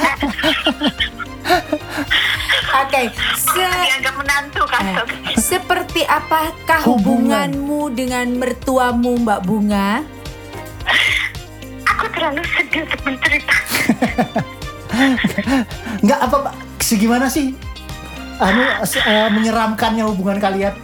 [2.74, 3.02] Oke,
[3.34, 4.82] se- dianggap menantu kan.
[4.84, 5.06] Eh,
[5.36, 7.50] seperti apakah Hubungan.
[7.50, 10.02] hubunganmu dengan mertuamu Mbak Bunga?
[11.86, 13.64] Aku terlalu sedih untuk menceritakan.
[16.04, 16.50] nggak apa?
[16.78, 17.54] Segimana sih?
[18.34, 20.74] Anu eh, menyeramkannya hubungan kalian?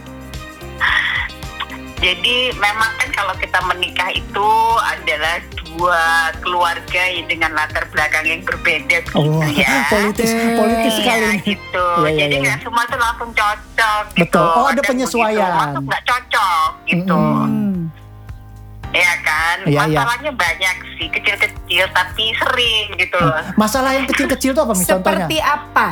[2.01, 4.49] Jadi memang kan kalau kita menikah itu
[4.81, 6.01] adalah dua
[6.41, 9.85] keluarga dengan latar belakang yang berbeda gitu Oh, ya.
[9.93, 11.21] politis, politis sekali.
[11.21, 11.41] Iya nih.
[11.45, 11.85] gitu.
[12.01, 12.41] Iya, iya, Jadi iya.
[12.41, 14.21] nggak semua tuh langsung cocok gitu.
[14.25, 14.49] Betul.
[14.49, 15.37] Oh, ada Kadang penyesuaian.
[15.45, 17.19] begitu, masuk nggak cocok gitu.
[17.21, 17.77] Hmm.
[18.91, 19.57] Ya kan.
[19.63, 19.79] Iya.
[19.85, 23.21] Masalahnya banyak sih, kecil-kecil tapi sering gitu.
[23.55, 24.97] Masalah yang kecil-kecil itu apa contohnya?
[24.97, 25.87] Seperti apa?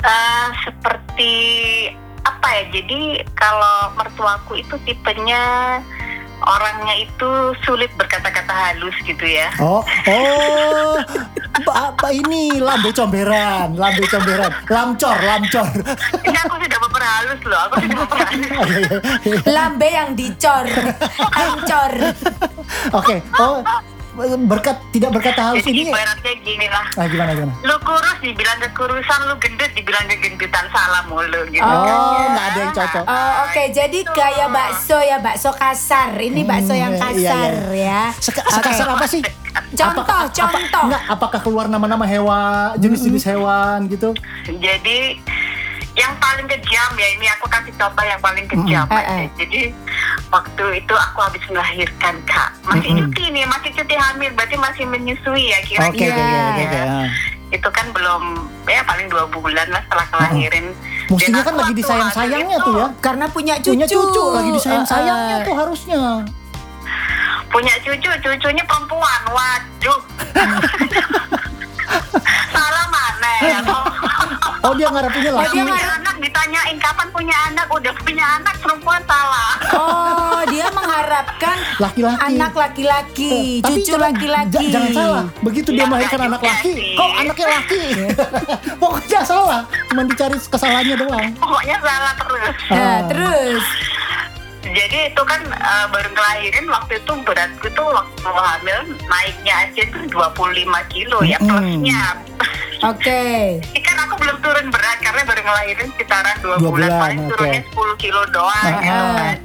[0.00, 1.34] Eh, seperti
[2.24, 2.64] apa ya?
[2.72, 5.78] Jadi kalau mertuaku itu tipenya
[6.40, 9.52] orangnya itu sulit berkata-kata halus gitu ya.
[9.60, 10.96] Oh, oh,
[11.68, 15.68] apa ini lambe comberan, lambe comberan, lamcor, lamcor.
[16.24, 18.50] Ini aku sudah berhalus loh, aku sudah berhalus.
[19.56, 20.64] Lambe yang dicor,
[21.36, 21.92] hancur.
[22.96, 23.60] Oke, oh
[24.20, 25.90] berkat tidak berkata halus Jadi ini.
[25.90, 26.84] ibaratnya gini lah.
[26.94, 27.52] Ah gimana gimana?
[27.62, 31.62] Lu kurus dibilang kekurusan, lu gendut dibilang kegendutan salah mulu gitu.
[31.62, 31.98] Oh, kan.
[32.28, 33.04] nggak ada yang cocok.
[33.04, 36.12] Oh, Oke, jadi kayak bakso ya, bakso kasar.
[36.12, 38.02] Ini bakso yang iya, kasar ya.
[38.16, 38.54] Seka- Oke.
[38.54, 39.22] sekasar apa sih?
[39.70, 40.82] Contoh, Apa- apa- contoh.
[40.86, 44.14] enggak, apakah keluar nama-nama hewan, jenis-jenis hewan gitu?
[44.46, 45.18] Jadi
[45.92, 48.84] yang paling kejam ya ini aku kasih contoh yang paling kejam.
[48.88, 49.22] Eh, eh.
[49.36, 49.60] Jadi
[50.28, 53.10] waktu itu aku habis melahirkan kak, masih Mm-mm.
[53.10, 55.90] cuti nih, masih cuti hamil, berarti masih menyusui ya kira-kira.
[55.90, 56.42] oke, oke, Iya.
[56.46, 56.80] oke, oke.
[56.80, 57.06] ah.
[57.50, 58.22] Itu kan belum
[58.64, 60.66] ya paling dua bulan lah setelah kelahirin.
[61.10, 62.86] Mestinya Dan kan aku lagi disayang-sayangnya tuh ya.
[63.00, 63.70] Karena punya cucu.
[63.74, 65.42] Punya cucu lagi disayang-sayangnya Eh, eh.
[65.42, 66.02] tuh harusnya.
[67.50, 69.20] Punya cucu, cucunya perempuan.
[69.26, 70.00] Waduh.
[72.54, 73.30] Salah mana?
[74.60, 75.50] Oh dia ngarepinnya Oh, laki.
[75.50, 80.66] dia punya ngarep- anak ditanyain kapan punya anak udah punya anak perempuan salah Oh, dia
[80.68, 82.20] mengharapkan Laki-laki.
[82.26, 84.52] anak laki-laki, Eh, Tapi cucu laki-laki.
[84.60, 85.24] ja- Jangan salah.
[85.40, 86.92] Begitu dia Ya, melahirkan enggak anak laki, sih.
[86.92, 87.82] kok anaknya laki?
[88.80, 89.60] Pokoknya salah.
[89.88, 91.28] Cuma dicari kesalahannya doang.
[91.34, 92.98] pokoknya salah terus Nah, Ah.
[93.06, 93.64] terus
[94.62, 100.04] jadi itu kan eh, baru ngelahirin waktu itu beratku tuh waktu hamil naiknya aja tuh
[100.06, 100.52] 25
[100.86, 102.02] kilo ya plusnya
[102.82, 103.22] oke.
[103.62, 107.18] Ini kan aku belum turun berat karena baru ngelahirin sekitaran 2 Dua bulan, bulan, paling
[107.18, 107.30] oke.
[107.30, 109.14] turunnya 10 kilo doang Ah, gitu ah.
[109.16, 109.36] kan.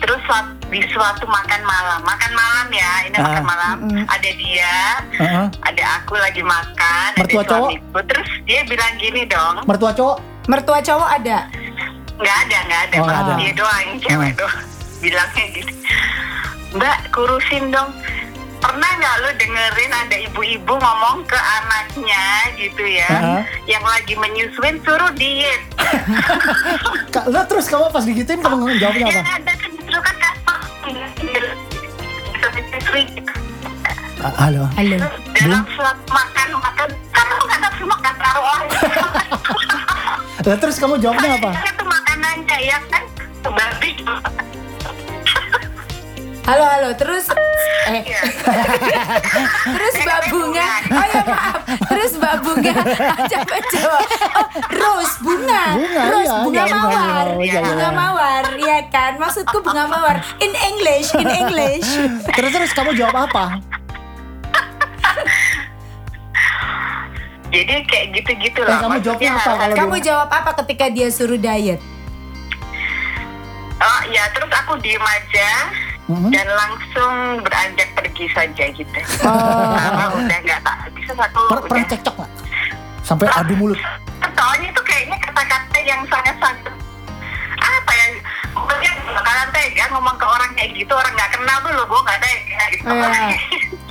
[0.00, 0.22] Terus
[0.66, 3.22] di suatu makan malam, makan malam ya, ini Ah.
[3.22, 4.04] makan malam, Mm-mm.
[4.06, 4.76] ada dia,
[5.12, 5.46] Heeh.
[5.60, 7.70] ada aku lagi makan, Mertua ada cowok?
[8.06, 10.16] Terus dia bilang gini dong, Mertua cowok?
[10.46, 11.38] Mertua cowok ada.
[12.16, 13.16] nggak ada, nggak ada, Oh, Mas.
[13.18, 13.32] ada.
[13.34, 14.36] dia doang, cewek Ah.
[14.38, 14.64] doang.
[15.00, 15.72] Bilangnya gitu,
[16.70, 17.90] Mbak kurusin dong.
[18.60, 23.42] Pernah nggak lu dengerin ada ibu-ibu ngomong ke anaknya gitu ya, Ah.
[23.64, 25.60] yang lagi menyusuin suruh diet.
[27.14, 29.16] Ka- Lah terus kamu pas digituin kamu jawabnya apa?
[29.16, 29.98] Yang ada kan justru
[34.20, 34.68] Halo.
[34.76, 34.98] Halo.
[35.32, 38.62] Dalam suatu makan makan kamu nggak nafsu makan taruhan.
[40.40, 41.50] Lah terus kamu jawabnya apa?
[41.64, 43.02] Itu makanannya ya kan
[43.42, 43.90] babi.
[46.42, 46.90] Halo, halo.
[46.94, 47.26] Terus
[47.86, 48.20] eh Ya.
[49.74, 50.68] terus Mbak Bunga.
[50.90, 51.54] Oh ya maaf.
[51.86, 52.72] Terus Mbak Bunga
[53.26, 54.04] coba jawab.
[54.30, 55.62] Oh, Rose bunga.
[55.74, 57.26] Bunga, Rose iya, bunga iya, bunga, mawar.
[57.32, 57.90] iya, iya, bunga iya.
[57.92, 59.12] mawar, ya kan?
[59.16, 60.16] Maksudku bunga mawar.
[60.38, 61.88] In English, in English.
[62.36, 63.58] Terus terus kamu jawab apa?
[67.50, 68.78] Jadi kayak gitu-gitu Eh, lah.
[68.78, 71.82] kamu jawabnya Maksudnya, apa kalau Kamu dia- jawab apa ketika dia suruh diet?
[73.80, 75.50] Oh ya terus aku diem aja
[76.10, 76.30] Mhm.
[76.34, 77.14] dan langsung
[77.46, 78.98] beranjak pergi saja gitu.
[79.22, 79.78] Oh.
[79.78, 81.40] Karena udah nggak tak bisa satu.
[81.46, 82.30] Per pernah cekcok nggak?
[83.06, 83.78] Sampai adu mulut.
[84.34, 86.74] Soalnya itu kayaknya kata-kata yang sangat-sangat
[87.60, 88.06] apa ya?
[88.50, 92.18] Pokoknya bakalan tega ngomong ke orang kayak gitu orang nggak kenal tuh lo gue nggak
[92.18, 92.84] tega gitu.
[92.90, 93.38] Iya.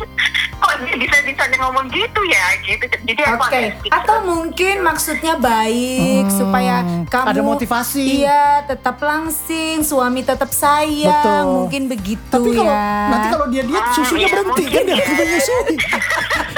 [0.60, 2.84] Kok dia bisa bisanya ngomong gitu ya gitu.
[2.84, 3.94] Jadi aku speechless.
[3.94, 8.04] atau mungkin maksudnya baik Hmm, supaya kamu ada motivasi.
[8.22, 11.56] Iya, tetap langsing, suami tetap sayang, Betul.
[11.56, 12.88] mungkin begitu Tapi kalau ya.
[13.10, 15.06] nanti kalau dia diet Ah, susunya iya, berhenti mungkin kan dia ya.
[15.10, 15.76] menyusui.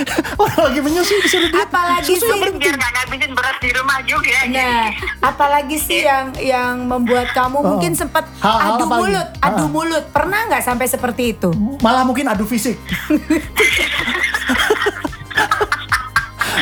[0.40, 1.62] Orang lagi menyusui disuruh diet.
[1.62, 2.62] Apalagi sih- berhenti.
[2.62, 4.38] biar nggak ngabisin beras di rumah juga.
[4.46, 4.86] Nah,
[5.22, 7.64] apalagi sih yang yang membuat kamu Oh.
[7.70, 9.00] mungkin sempat adu apa lagi?
[9.02, 9.68] mulut, adu Ah.
[9.68, 10.04] mulut.
[10.10, 11.50] Pernah nggak sampai seperti itu?
[11.78, 12.76] Malah mungkin adu fisik.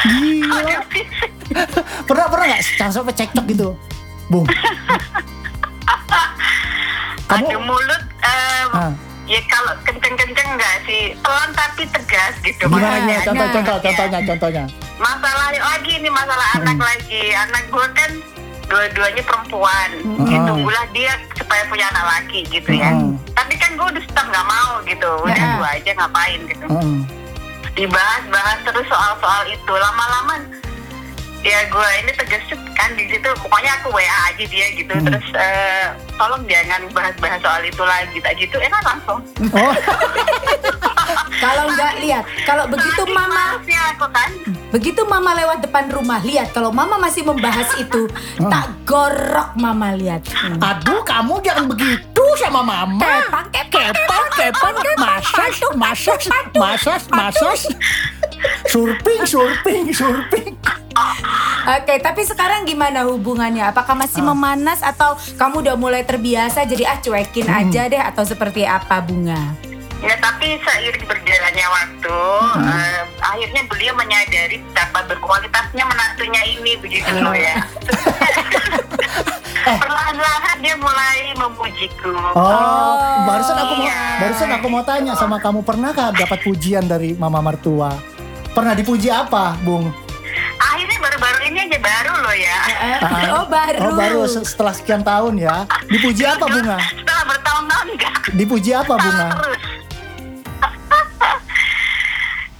[0.00, 0.80] Gila.
[2.04, 3.68] pernah pernah nggak sampai cekcok gitu,
[4.26, 4.46] Bung?
[7.28, 8.92] Kamu Adu mulut, eh, Ah.
[9.28, 12.64] Ya kalau kenceng-kenceng nggak sih, pelan tapi tegas gitu.
[12.64, 13.20] gimana?
[13.22, 13.82] Contoh, contoh, ya.
[13.84, 14.64] contohnya, contohnya.
[14.96, 17.22] Masalah lagi nih masalah anak lagi.
[17.36, 18.10] Anak gue kan
[18.72, 19.90] dua-duanya perempuan.
[20.00, 20.26] Hmm.
[20.26, 22.90] Gitu, tunggulah dia supaya punya anak laki gitu ya.
[22.90, 23.20] Hmm.
[23.36, 25.10] Tapi kan gue udah stop nggak mau gitu.
[25.22, 25.54] Udah Ya.
[25.60, 26.66] gue aja ngapain gitu.
[27.76, 29.72] Dibahas-bahas terus soal-soal itu.
[29.76, 30.34] Lama-lama
[31.40, 35.06] ya gue ini tegas kan di situ pokoknya aku WA aja dia gitu Hmm.
[35.06, 35.86] terus eh,
[36.18, 39.20] tolong jangan bahas-bahas soal itu lagi tak gitu enak langsung
[39.54, 39.72] Oh,
[41.38, 44.30] Kalau nggak lihat, kalau begitu mama malesnya aku kan
[44.68, 48.04] Begitu mama lewat depan rumah, lihat kalau mama masih membahas itu,
[48.36, 50.20] tak gorok mama lihat.
[50.28, 50.60] Hmm.
[50.60, 53.24] aduh kamu jangan begitu sama mama.
[53.24, 56.22] Kepang, kepang, Kepang, kepang, masas, masas,
[56.52, 57.60] masas, masas.
[58.68, 60.52] Surping, surping, surping.
[61.68, 63.60] Oke, tapi sekarang gimana hubungannya?
[63.62, 64.32] Apakah masih Ah.
[64.32, 67.60] memanas atau kamu udah mulai terbiasa jadi ah cuekin Hmm.
[67.60, 69.52] aja deh atau seperti apa bunga?
[69.98, 72.18] Ya tapi seiring berjalannya waktu,
[72.56, 72.64] Hmm.
[72.64, 77.60] eh, akhirnya beliau menyadari betapa berkualitasnya menantunya ini begitu loh ya.
[79.58, 79.76] Eh.
[79.76, 82.14] Perlahan-lahan dia mulai memujiku.
[82.32, 82.92] Oh,
[83.28, 84.00] barusan aku mau, Iya.
[84.16, 87.92] barusan aku mau tanya sama kamu pernahkah dapat pujian dari mama mertua?
[88.48, 89.92] Pernah dipuji apa, Bung?
[91.48, 92.58] Ini aja baru loh ya.
[93.32, 93.78] Oh baru.
[93.82, 95.64] Oh, baru se- setelah sekian tahun ya.
[95.86, 96.76] Dipuji apa, Bunga?
[96.78, 98.14] Setelah bertahun-tahun enggak.
[98.34, 99.26] Dipuji apa, Bunga?
[99.32, 99.62] Terus.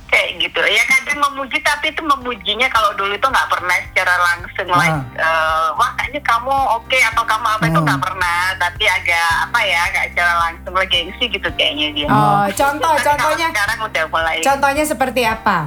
[0.08, 4.68] Kayak gitu ya kadang memuji tapi itu memujinya kalau dulu itu nggak pernah secara langsung
[4.72, 5.04] like Ah.
[5.20, 7.84] eh, wah kayaknya kamu oke atau kamu apa itu Hmm.
[7.84, 12.88] nggak pernah tapi agak apa ya nggak secara langsung gengsi gitu kayaknya dia Oh, contoh,
[12.90, 15.58] Tapi kalau contohnya, sekarang udah mulai contohnya seperti apa?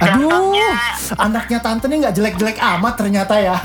[0.00, 0.56] Aduh,
[1.16, 3.56] anaknya tante ini nggak jelek-jelek amat ternyata ya.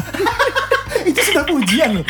[1.09, 2.05] Itu sudah pujian loh.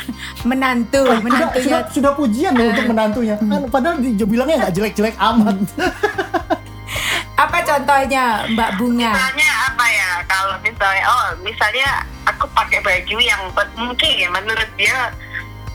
[0.45, 1.79] Menantu, Sudah, sudah, menantunya.
[1.91, 3.35] sudah pujian loh untuk menantunya.
[3.37, 5.57] Kan padahal dia bilangnya nggak jelek-jelek amat.
[7.35, 9.11] Apa contohnya Mbak Bunga?
[9.11, 10.09] Misalnya apa ya?
[10.23, 11.89] Kalau misalnya, oh misalnya
[12.23, 13.41] aku pakai baju yang
[13.75, 15.11] mungkin ya menurut dia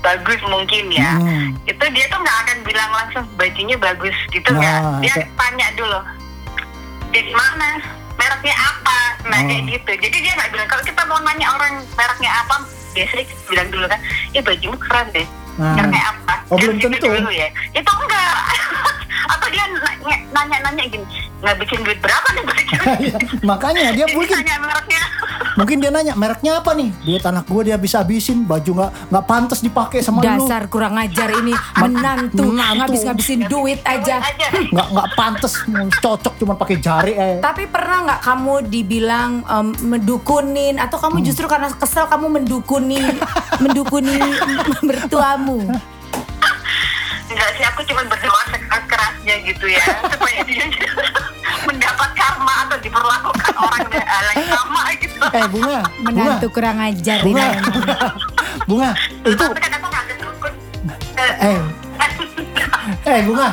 [0.01, 1.20] bagus mungkin ya.
[1.20, 1.53] Hmm.
[1.68, 4.64] Itu dia tuh nggak akan bilang langsung bajunya bagus gitu Nah,
[5.05, 5.05] ya.
[5.05, 6.01] Dia tanya dulu
[7.12, 7.68] dari mana,
[8.31, 9.45] mereknya apa, nah Oh.
[9.45, 9.91] kayak gitu.
[9.99, 12.55] Jadi dia nggak bilang kalau kita mau nanya orang mereknya apa,
[12.93, 14.01] biasanya kita bilang dulu kan,
[14.31, 15.26] ya bajumu keren deh.
[15.59, 16.35] Mereknya apa?
[16.47, 17.09] Oh, belum gitu tentu.
[17.11, 17.49] Dulu ya.
[17.74, 18.35] Itu enggak.
[19.33, 21.07] Atau dia nanya- nanya-nanya gini,
[21.41, 22.74] ngabisin duit berapa nih baju?
[23.03, 25.03] Iya, Makanya dia mungkin mereknya.
[25.59, 26.90] Mungkin dia nanya mereknya apa nih?
[27.03, 30.46] Duit anak gue dia bisa habisin baju nggak nggak pantas dipakai sama lu.
[30.46, 32.76] Dasar kurang ajar ini menantu menantu.
[32.84, 34.22] ngabis-ngabisin duit aja.
[34.70, 35.53] Nggak nggak pantas
[35.98, 37.36] cocok cuma pakai jari eh.
[37.40, 43.01] Tapi pernah nggak kamu dibilang em, mendukunin atau kamu justru karena kesel kamu mendukuni
[43.62, 44.18] mendukuni
[44.84, 45.64] mertuamu?
[47.30, 50.66] Enggak sih, aku cuma berdoa sekeras-kerasnya gitu ya supaya dia
[52.01, 55.20] mendapat karma atau diperlakukan orang yang sama gitu.
[55.22, 57.26] Eh bunga, bunga, Menantu kurang ajar ini.
[57.26, 57.74] bunga, emang.
[58.64, 58.90] bunga.
[59.22, 59.70] Itu kan
[60.09, 60.53] kedukun.
[61.20, 61.59] eh
[63.11, 63.51] eh bunga.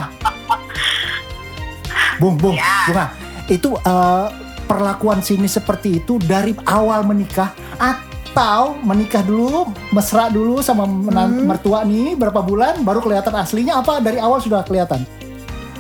[2.18, 2.88] Bung, bung, Ya.
[2.88, 3.06] bunga.
[3.48, 4.26] Itu eh,
[4.66, 11.84] perlakuan sini seperti itu dari awal menikah atau menikah dulu, mesra dulu sama menan- mertua
[11.84, 15.06] nih berapa bulan baru kelihatan aslinya apa dari awal sudah kelihatan?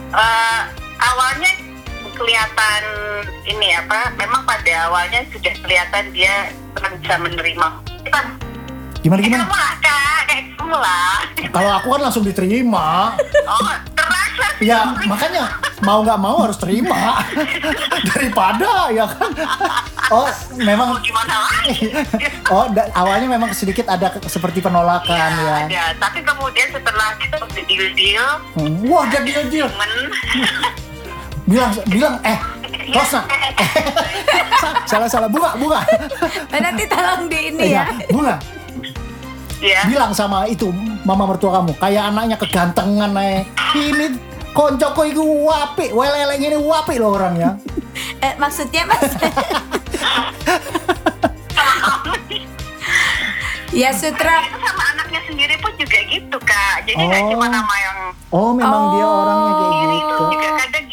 [0.07, 0.61] Eh,
[0.97, 1.51] awalnya
[2.17, 2.81] kelihatan
[3.45, 4.11] ini apa?
[4.13, 6.33] Memang pada awalnya sudah kelihatan dia
[6.71, 7.67] pernah bisa menerima.
[8.01, 8.19] Kita
[8.97, 9.45] Gimana gimana?
[9.45, 11.15] kamu lah kak, kayak kamu lah.
[11.47, 13.13] Kalau aku kan langsung diterima.
[13.45, 13.61] Oh
[13.93, 14.67] terasa sih.
[14.67, 15.43] Ya makanya
[15.79, 17.21] mau nggak mau harus terima
[18.09, 19.31] daripada ya kan.
[20.07, 21.93] Oh memang Mau gimana lagi?
[22.53, 25.55] oh da- awalnya memang sedikit ada ke- seperti penolakan ya.
[25.63, 25.83] ada.
[25.99, 29.91] Tapi kemudian setelah kita udah deal-deal, Hmm, Wah jadi deal temen
[31.47, 32.35] bilang bilang eh
[32.89, 33.23] Rosna
[34.89, 35.79] salah salah bunga bunga
[36.47, 38.07] Eh, Nanti tolong di ini Iya, ya.
[38.07, 38.35] bunga
[39.57, 39.81] ya.
[39.87, 40.67] bilang sama itu
[41.01, 44.19] mama mertua kamu kayak anaknya kegantengan eh ini
[44.51, 47.55] koncoko itu wapi weleleng ini wapi loh orangnya
[48.19, 49.09] Eh, maksudnya mas?
[53.73, 54.41] ya Sutra.
[54.41, 56.85] itu sama anaknya sendiri pun juga gitu kak.
[56.85, 57.29] Jadi nggak Oh.
[57.31, 57.97] cuma nama yang
[58.31, 59.21] oh memang dia Oh.
[59.21, 60.86] orangnya kayak ini gitu itu juga kadang gitu.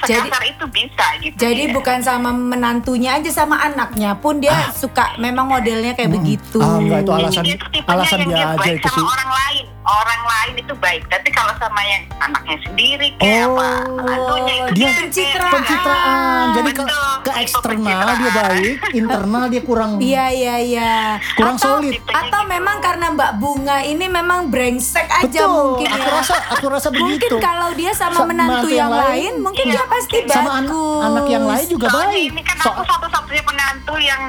[0.00, 1.36] Jadi- itu bisa gitu.
[1.36, 1.72] Jadi ya.
[1.74, 6.58] bukan sama menantunya aja sama anaknya pun dia suka memang modelnya kayak begitu.
[6.60, 9.64] ah enggak itu alasan Jadi alasan yang dia dia aja itu sama sih orang lain.
[9.94, 11.04] Orang lain itu baik.
[11.06, 13.66] Tapi kalau sama yang anaknya sendiri kayak Oh, apa
[14.08, 14.34] itu
[14.72, 15.52] dia pencitraan.
[15.52, 20.92] pencitraan jadi ke, Betul, ke eksternal dia baik internal dia kurang Iya iya iya.
[21.34, 22.00] Kurang atau, solid.
[22.04, 26.12] Atau memang karena Mbak Bunga ini memang brengsek aja betul mungkin aku ya.
[26.14, 29.74] rasa aku rasa Mungkin begitu kalau dia sama Sa- menantu yang lain, mungkin Iya.
[29.74, 30.32] dia pasti bagus.
[30.32, 30.70] sama an-
[31.02, 34.22] anak yang lain juga Soalnya baik ini kan So- aku satu-satunya penantu yang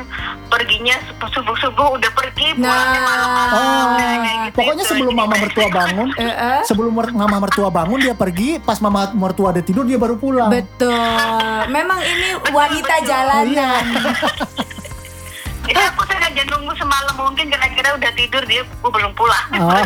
[0.45, 3.03] perginya subuh-subuh udah pergi pulangnya Nah.
[3.03, 4.89] malam-malam Oh, Nah, kayak gitu pokoknya itu.
[4.91, 6.60] sebelum mama mertua bangun, Eh, eh.
[6.64, 10.49] sebelum mer- mama mertua bangun dia pergi, pas mama mertua ada tidur dia baru pulang.
[10.49, 10.89] Betul.
[11.70, 13.84] Memang ini wanita jalanan.
[15.64, 19.45] Jadi aku sengaja nunggu semalam mungkin kira-kira udah tidur dia aku belum pulang.
[19.56, 19.86] Oh.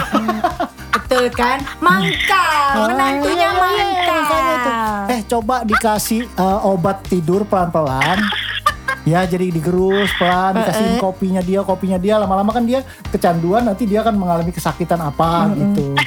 [0.98, 1.62] Betul kan?
[1.78, 5.02] Mangkal, menantunya Iya, iya, iya, mangkal.
[5.08, 8.18] Eh coba dikasih eh, obat tidur pelan-pelan.
[9.08, 14.04] Ya jadi digerus pelan, dikasihin kopinya dia, kopinya dia lama-lama kan dia kecanduan nanti dia
[14.04, 15.96] akan mengalami kesakitan apa gitu.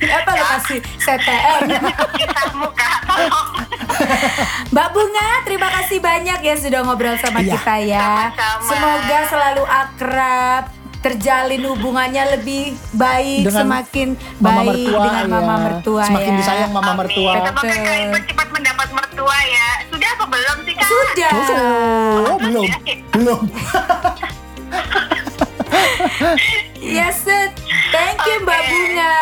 [0.00, 1.60] Apa lo kasih CTM?
[4.72, 7.52] Mbak Bunga, terima kasih banyak ya sudah ngobrol sama Iya.
[7.54, 8.10] kita ya.
[8.30, 8.64] Sama-sama.
[8.64, 10.64] Semoga selalu akrab,
[11.00, 15.30] terjalin hubungannya lebih baik, Dengan semakin Mama baik mertua dengan ya.
[15.30, 16.38] mama mertua Semakin ya.
[16.38, 17.30] disayang mama mertua.
[17.30, 17.42] Amin.
[17.42, 17.76] Semoga Betul.
[17.78, 19.68] Kak Ibu cepat mendapat mertua ya.
[19.86, 20.86] Sudah apa belum sih kak?
[20.86, 21.30] Sudah.
[21.30, 21.44] Oh,
[22.40, 22.66] belum,
[23.14, 23.40] belum.
[26.80, 27.50] Yes, Sud.
[27.92, 28.68] thank you Mbak Oke.
[28.72, 29.14] Bunga.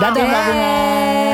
[0.00, 1.31] Dadah Mbak Bunga.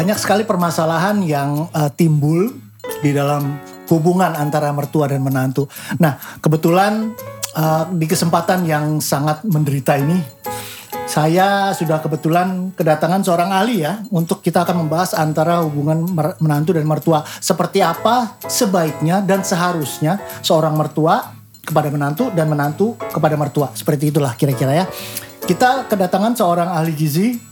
[0.00, 2.48] Banyak sekali permasalahan yang eh, timbul
[3.04, 3.60] di dalam
[3.92, 5.68] hubungan antara mertua dan menantu.
[6.00, 7.12] Nah, kebetulan
[7.52, 10.16] eh, di kesempatan yang sangat menderita ini,
[11.04, 16.08] saya sudah kebetulan kedatangan seorang ahli ya untuk kita akan membahas antara hubungan
[16.40, 17.20] menantu dan mertua.
[17.36, 23.68] Seperti apa sebaiknya dan seharusnya seorang mertua kepada menantu dan menantu kepada mertua.
[23.76, 24.86] Seperti itulah kira-kira ya.
[25.44, 27.49] Kita kedatangan seorang ahli gizi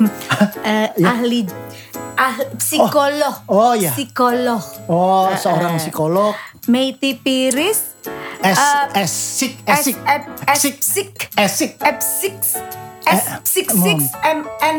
[0.64, 1.44] Eh, ahli
[2.16, 3.34] ah, psikolog.
[3.48, 3.92] Oh, oh, iya.
[3.92, 4.62] Psikolog.
[4.88, 6.32] Oh, seorang psikolog
[6.68, 7.96] Meiti Piris.
[8.40, 8.56] S
[8.96, 9.96] Eh, S sik esik
[10.48, 10.76] Esik.
[10.80, 12.32] esik esik F6
[13.10, 14.78] Eh, S66 MN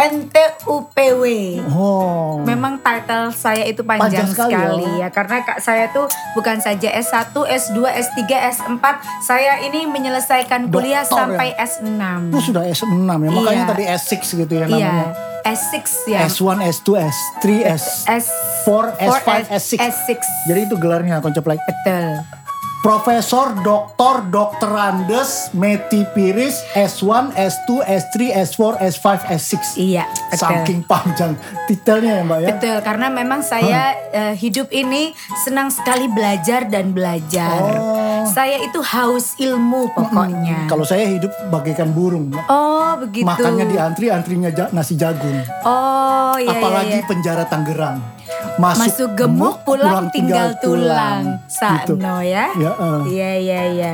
[0.00, 1.22] NTUPW.
[1.68, 2.40] Oh.
[2.40, 4.96] Memang title saya itu panjang, Panjang sekali, sekali, oh.
[4.96, 8.20] ya karena kak saya tuh bukan saja S1, S2, S3,
[8.56, 8.84] S4,
[9.20, 11.68] saya ini menyelesaikan kuliah Doktor, sampai ya?
[11.68, 12.00] S6.
[12.32, 13.28] Itu sudah S6 ya.
[13.28, 13.68] Makanya Iya.
[13.68, 15.06] tadi S6 gitu ya Iya, namanya.
[15.44, 16.18] S6 ya.
[16.24, 18.16] S1, S2, S3, S4,
[18.64, 18.68] S4,
[19.04, 19.72] S5, S6.
[19.80, 20.20] S6.
[20.48, 21.60] Jadi itu gelarnya konceplek.
[21.60, 22.39] Betul.
[22.80, 29.76] Profesor Doktor Dokter Andes Meti Piris S1, S2, S3, S4, S5, S6.
[29.76, 30.40] Iya, betul.
[30.40, 31.36] Saking panjang
[31.68, 32.48] titelnya ya Mbak ya.
[32.56, 35.12] Betul, karena memang saya eh, hidup ini
[35.44, 37.60] senang sekali belajar dan belajar.
[37.76, 38.24] Oh.
[38.24, 40.64] Saya itu haus ilmu pokoknya.
[40.64, 42.32] Kalau saya hidup bagaikan burung.
[42.48, 43.28] Oh, begitu.
[43.28, 45.36] Makannya di antri, antrinya ja- nasi jagung.
[45.68, 47.04] Oh, iya Apalagi iya.
[47.04, 47.08] iya.
[47.08, 48.19] penjara Tangerang.
[48.60, 51.40] Masuk, Masuk gemuk, pulang, tinggal tulang.
[51.48, 51.56] Gitu.
[51.56, 52.52] Sakno ya.
[52.52, 53.00] Ya, eh.
[53.08, 53.92] Iya, iya, iya.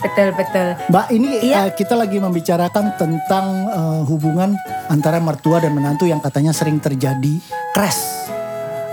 [0.00, 0.74] Betul, betul.
[0.88, 1.68] Mbak ini Iya.
[1.68, 4.56] eh, kita lagi membicarakan tentang eh, hubungan
[4.88, 7.36] antara mertua dan menantu yang katanya sering terjadi
[7.70, 8.32] crash,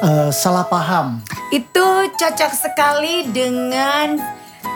[0.04, 1.24] eh, salah paham.
[1.50, 4.20] Itu cocok sekali dengan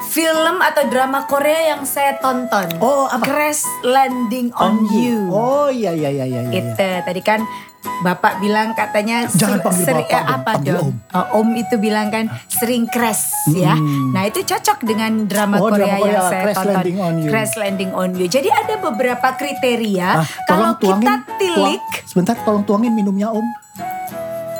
[0.01, 2.67] film atau drama Korea yang saya tonton.
[2.79, 3.21] Oh, apa?
[3.21, 5.27] Crash Landing on, You.
[5.27, 6.41] Oh iya iya iya iya.
[6.41, 6.51] iya.
[6.53, 6.73] Itu
[7.03, 7.43] tadi kan
[7.79, 10.89] Bapak bilang katanya Jangan panggil seri- Bapak eh, apa panggil dong?
[11.11, 13.71] Oh, om itu bilang kan sering crash ya.
[14.11, 16.75] Nah itu cocok dengan drama Oh, Korea drama Korea, yang saya Crash tonton.
[16.75, 17.29] Landing on You.
[17.29, 18.27] Crash Landing on You.
[18.27, 21.79] Jadi ada beberapa kriteria Ah, kalau tolong kita tuangin, tilik.
[21.79, 23.47] tuang- sebentar tolong tuangin minumnya Om.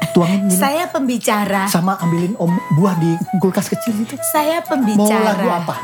[0.10, 0.56] Tuangin minum.
[0.56, 1.64] Saya pembicara.
[1.66, 4.16] Sama ambilin Om buah di kulkas kecil itu.
[4.26, 5.34] Saya Mau pembicara.
[5.34, 5.76] lagu apa?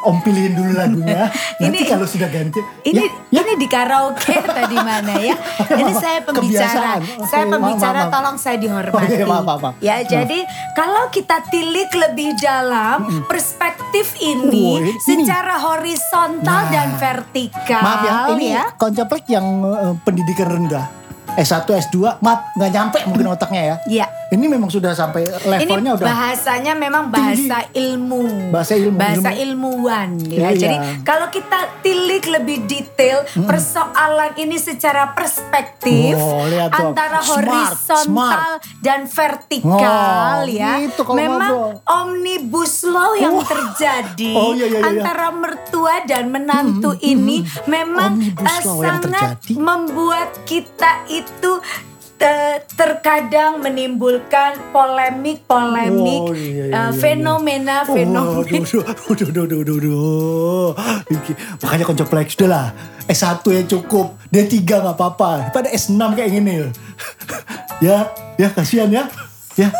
[0.00, 1.28] Om pilihin dulu lagunya.
[1.60, 2.56] Nanti Ini- kalau sudah ganti.
[2.82, 3.40] Ini ya, ya.
[3.42, 5.36] ini di karaoke tadi mana ya?
[5.68, 6.96] Ini saya pembicara.
[6.96, 7.00] Kebiasaan.
[7.20, 8.14] Oke, Saya pembicara maaf, maaf.
[8.16, 9.12] tolong saya dihormati.
[9.12, 9.74] Iya, maaf, maaf, maaf.
[9.78, 10.38] Ya, jadi
[10.72, 16.70] kalau kita tilik lebih dalam perspektif ini Oh, ini- secara horizontal Nah.
[16.70, 18.64] dan vertikal Maaf ya, ini ya.
[19.28, 20.99] yang eh, pendidikan rendah.
[21.38, 23.76] S1, S2, maaf nggak nyampe mungkin otaknya ya.
[23.86, 24.06] Iya.
[24.30, 29.42] Ini memang sudah sampai Ini levelnya udah bahasanya memang bahasa ilmu, Bahasa ilmu, bahasa ilmu.
[29.82, 30.48] ilmuwan ya.
[30.48, 30.50] Iya.
[30.56, 38.06] Jadi kalau kita tilik lebih detail persoalan ini secara perspektif Oh, lihat antara Smart, horizontal
[38.06, 38.62] smart.
[38.78, 41.90] dan vertikal Oh, ya, gitu kalau memang ngobrol.
[41.90, 43.42] omnibus law yang Oh.
[43.42, 44.86] terjadi Oh, iya, iya, iya.
[44.86, 49.02] antara mertua dan menantu ini memang Omnibus eh, sangat
[49.42, 49.52] terjadi.
[49.58, 51.58] membuat kita itu
[52.20, 57.00] te- terkadang menimbulkan polemik-polemik Oh, iya, iya, eh, iya, iya.
[57.88, 57.96] Oh,
[59.80, 60.70] duh.
[61.08, 62.66] Iki- Makanya konceplek sudah lah.
[63.08, 64.20] S1 yang cukup.
[64.28, 65.50] D3 nggak apa-apa.
[65.50, 66.60] Pada S6 kayak gini.
[67.86, 68.06] ya,
[68.36, 69.08] ya kasihan ya.
[69.56, 69.72] Ya.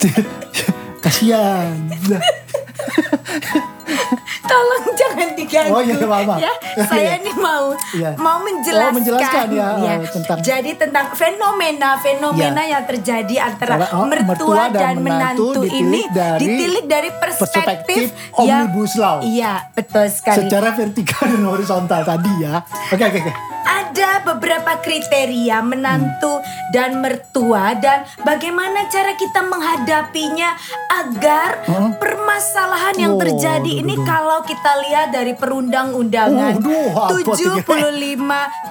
[1.04, 1.74] kasihan.
[4.50, 5.70] Tolong jangan diganti.
[5.70, 6.38] Oh, iya, maaf.
[6.38, 6.52] Ya,
[6.84, 8.10] saya ini mau Iya.
[8.16, 8.90] mau menjelaskan.
[8.90, 12.72] Oh, menjelaskan ya, eh, tentang- Jadi tentang fenomena-fenomena Iya.
[12.72, 17.10] yang terjadi antara oh, mertua, mertua dan dan, menantu menantu, ini ditilik dari ditilik dari
[17.12, 18.06] perspektif, perspektif
[18.40, 19.16] yang Omnibus Law.
[19.22, 20.36] Iya, betul sekali.
[20.42, 22.54] secara vertikal dan horizontal tadi ya.
[22.90, 23.32] Oke, oke, oke.
[23.60, 30.56] ada beberapa kriteria menantu dan mertua dan bagaimana cara kita menghadapinya
[30.90, 31.62] agar
[32.00, 34.06] permasalahan yang Oh, terjadi duh, ini duh, duh.
[34.40, 37.36] Kalau kita lihat dari perundang-undangan Oh, duh, apa tuh?
[37.60, 38.24] 75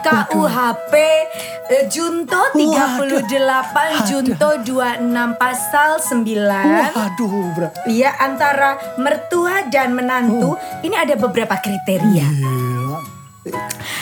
[0.33, 0.93] KUHP
[1.69, 6.25] eh, Junto 38 Junto 26 pasal 9
[6.97, 7.69] Waduh, bro.
[7.85, 12.25] Ya antara mertua dan menantu ini ada beberapa kriteria.
[12.25, 12.58] Gila.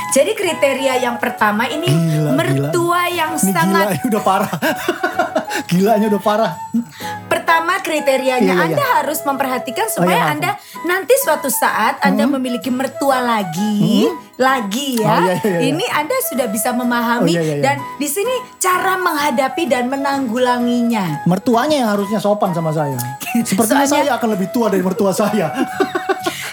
[0.09, 4.51] Jadi kriteria yang pertama ini Gila, mertua yang Ini sangat gila, ini udah parah.
[5.69, 6.51] Gilanya udah parah.
[7.27, 10.31] pertama kriterianya Iya, iya, Anda harus memperhatikan Oh, iya, supaya maaf.
[10.33, 10.51] Anda
[10.83, 15.07] nanti suatu saat Anda memiliki mertua lagi, lagi ya.
[15.07, 15.59] Oh, iya, iya, iya.
[15.69, 17.63] Ini Anda sudah bisa memahami Oh, iya, iya, iya.
[17.63, 21.23] dan di sini cara menghadapi dan menanggulanginya.
[21.23, 22.97] Mertuanya yang harusnya sopan sama saya.
[23.47, 25.53] Sepertinya Soalnya- saya akan lebih tua dari mertua saya.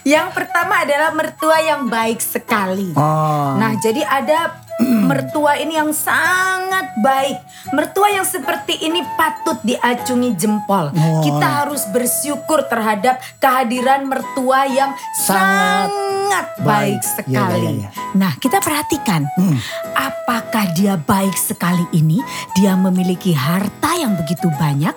[0.05, 2.93] Yang pertama adalah mertua yang baik sekali.
[2.93, 3.57] Ah.
[3.57, 4.61] Nah, jadi ada
[5.11, 7.41] mertua ini yang sangat baik.
[7.71, 10.93] Mertua yang seperti ini patut diacungi jempol.
[10.93, 11.23] Wah.
[11.25, 16.67] Kita harus bersyukur terhadap kehadiran mertua yang Sangat sangat, baik.
[16.67, 17.61] baik Iya, sekali.
[17.61, 17.89] iya, iya.
[18.13, 19.57] Nah, kita perhatikan Hmm.
[19.95, 22.21] apakah dia baik sekali ini?
[22.53, 24.93] Dia memiliki harta yang begitu banyak.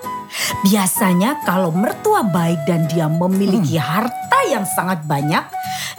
[0.63, 3.87] Biasanya kalau mertua baik dan dia memiliki Hmm.
[4.03, 5.43] harta yang sangat banyak,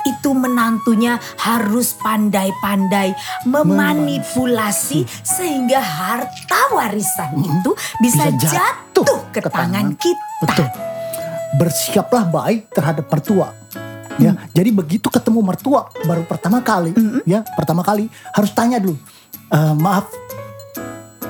[0.06, 3.12] itu menantunya harus pandai-pandai
[3.44, 7.70] memanipulasi sehingga harta warisan itu
[8.00, 8.36] bisa, Hmm.
[8.38, 10.00] Bisa jatuh jatuh ke, ke tangan tangan.
[10.00, 10.26] kita.
[10.42, 10.68] Betul.
[11.58, 13.52] Bersikaplah baik terhadap mertua.
[14.18, 16.90] Ya, jadi begitu ketemu mertua baru pertama kali,
[17.22, 18.98] ya pertama kali harus tanya dulu,
[19.46, 20.10] "Eh, maaf,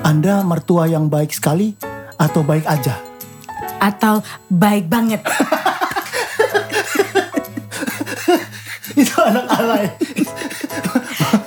[0.01, 1.77] anda mertua yang baik sekali
[2.19, 2.99] atau baik aja?
[3.79, 4.19] Atau
[4.51, 5.23] baik banget.
[8.99, 9.85] Itu anak alay.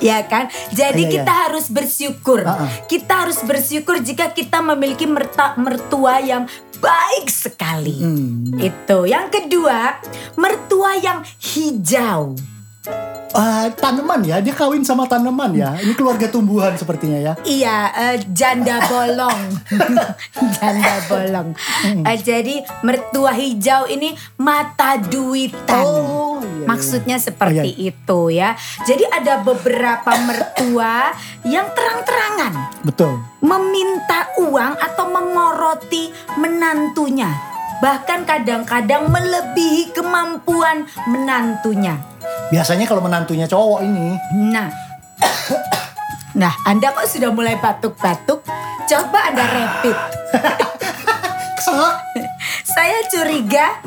[0.01, 0.49] ya kan?
[0.73, 1.15] Jadi Iya, iya.
[1.21, 2.41] kita harus bersyukur.
[2.49, 2.69] Ah, ah.
[2.89, 6.49] Kita harus bersyukur jika kita memiliki merta, mertua yang
[6.81, 8.01] baik sekali.
[8.01, 8.57] Hmm.
[8.57, 9.05] Itu.
[9.05, 10.01] Yang kedua,
[10.41, 12.33] mertua yang hijau.
[13.33, 15.79] Eh, tanaman ya, dia kawin sama tanaman ya.
[15.79, 17.33] Ini keluarga tumbuhan sepertinya ya.
[17.47, 19.63] Iya, eh, janda bolong.
[20.59, 21.49] janda bolong.
[22.03, 25.79] Eh, jadi mertua hijau ini mata duitan.
[25.81, 26.67] Oh, iya, iya.
[26.67, 27.89] Maksudnya seperti Oh, iya.
[27.89, 28.51] itu ya.
[28.83, 31.15] Jadi ada beberapa mertua
[31.47, 33.17] yang terang-terangan Betul.
[33.41, 37.52] meminta uang atau memoroti menantunya.
[37.83, 41.99] Bahkan kadang-kadang melebihi kemampuan menantunya.
[42.55, 44.15] Biasanya kalau menantunya cowok ini,
[44.55, 44.71] Nah,
[46.41, 48.47] nah Anda kok sudah mulai batuk-batuk?
[48.87, 49.97] Coba Anda rapid.
[52.75, 53.83] Saya curiga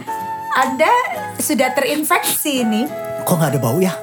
[0.59, 0.91] Anda
[1.39, 2.83] sudah terinfeksi ini.
[3.23, 3.95] Kok nggak ada bau ya?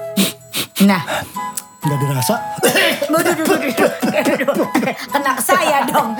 [0.89, 1.05] Nah,
[1.83, 2.35] Nggak ada rasa.
[3.11, 4.69] Waduh, duh, duh, duh, duh.
[5.11, 6.15] Kena saya dong.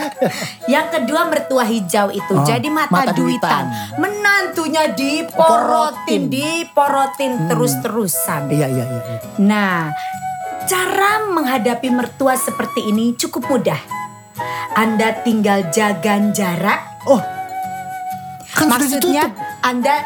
[0.67, 2.35] Yang kedua mertua hijau itu.
[2.35, 3.71] Oh, jadi mata, mata duitan.
[3.71, 3.99] duitan.
[4.03, 5.23] Menantunya Porotin.
[5.31, 8.51] diporotin, diporotin terus-terusan.
[8.51, 9.03] Iya, iya, iya.
[9.07, 9.19] iya.
[9.39, 9.95] Nah,
[10.67, 13.79] cara menghadapi mertua seperti ini cukup mudah.
[14.75, 17.07] Anda tinggal jaga jarak.
[17.07, 17.23] Oh,
[18.53, 19.31] kan Maksudnya.
[19.63, 20.03] Anda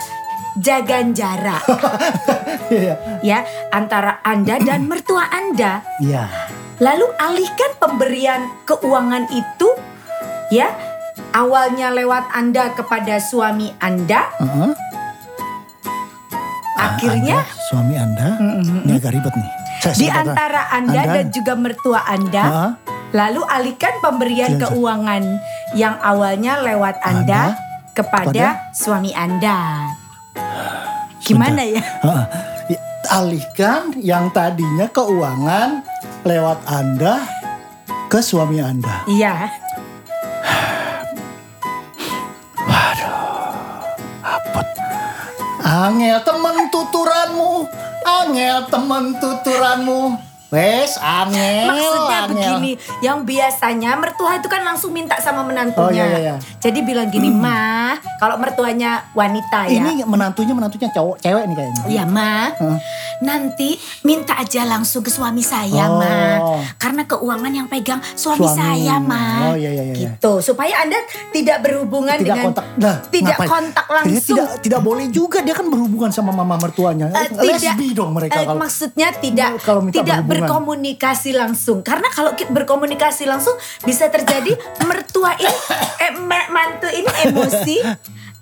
[0.57, 1.63] jaga jarak
[2.73, 3.39] Iya, ya
[3.71, 5.87] antara Anda dan mertua Anda.
[6.03, 6.27] iya.
[6.77, 9.69] Lalu alihkan pemberian keuangan itu
[10.51, 10.69] ya
[11.31, 14.73] awalnya lewat Anda kepada suami Anda, Heeh.
[16.77, 18.29] akhirnya Anda, suami Anda,
[18.85, 19.51] ini agak ribet nih.
[19.79, 21.15] Saya di antara Anda, Anda.
[21.17, 22.71] dan juga mertua Anda, Heeh.
[23.17, 25.23] lalu alihkan pemberian Iya, keuangan
[25.73, 28.47] yang awalnya lewat Anda, Anda kepada, kepada
[28.77, 29.59] suami Anda.
[31.27, 31.83] Gimana ya?
[32.71, 32.79] Ya,
[33.11, 35.83] Alihkan yang tadinya keuangan
[36.23, 37.27] lewat Anda
[38.07, 39.03] ke suami Anda.
[39.11, 39.51] Iya.
[45.67, 47.67] Angel temen tuturanmu,
[48.07, 50.15] angel temen tuturanmu.
[50.57, 52.29] Wes, angel, Maksudnya angel.
[52.33, 55.85] begini, yang biasanya mertua itu kan langsung minta sama menantunya.
[55.85, 56.35] Oh, iya, iya, iya.
[56.57, 61.83] Jadi bilang gini, "Ma, kalau mertuanya wanita ya." Ini menantunya menantunya cowok, cewek nih kayaknya.
[61.87, 62.79] Ya ma, Hah?
[63.19, 65.99] nanti minta aja langsung ke suami saya Oh.
[65.99, 66.17] ma,
[66.77, 68.57] karena keuangan yang pegang suami, Suami.
[68.57, 69.95] saya ma, Oh, iya, iya, iya.
[69.95, 70.97] gitu supaya anda
[71.31, 73.49] tidak berhubungan tidak dengan kontak, nah, tidak ngapain?
[73.51, 74.25] kontak langsung.
[74.33, 77.09] tidak tidak boleh juga dia kan berhubungan sama mama mertuanya.
[77.09, 78.57] Eh, Lesbi dong mereka eh, kalau.
[78.57, 80.46] maksudnya tidak kalau minta tidak berhubungan.
[80.47, 84.55] Berkomunikasi langsung karena kalau ki- berkomunikasi langsung bisa terjadi
[84.89, 85.59] mertua ini
[86.01, 87.77] eh, ma- mantu ini emosi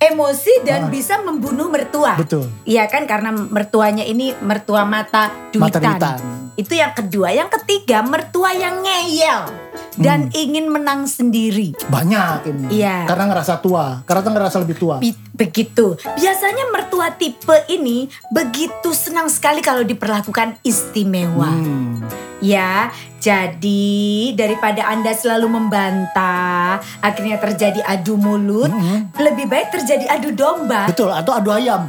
[0.04, 2.12] emosi dan bisa membunuh mertua.
[2.12, 2.20] Ah.
[2.20, 2.52] Betul.
[2.68, 6.43] Iya kan karena mertuanya ini mertua mata Mata duitan.
[6.54, 7.30] Itu yang kedua.
[7.30, 9.50] Yang ketiga mertua yang ngeyel
[9.94, 10.34] dan Hmm.
[10.34, 11.74] ingin menang sendiri.
[11.86, 12.78] Banyak ini.
[12.78, 13.06] Iya.
[13.06, 14.98] Karena ngerasa tua, karena ngerasa lebih tua.
[14.98, 15.98] Bi- Begitu.
[15.98, 21.50] Biasanya mertua tipe ini begitu senang sekali kalau diperlakukan istimewa.
[21.50, 21.98] Hmm.
[22.38, 23.90] Ya, jadi
[24.36, 29.16] daripada Anda selalu membantah, akhirnya terjadi adu mulut, Mm-mm.
[29.16, 30.86] lebih baik terjadi adu domba.
[30.86, 31.88] Betul, atau adu ayam.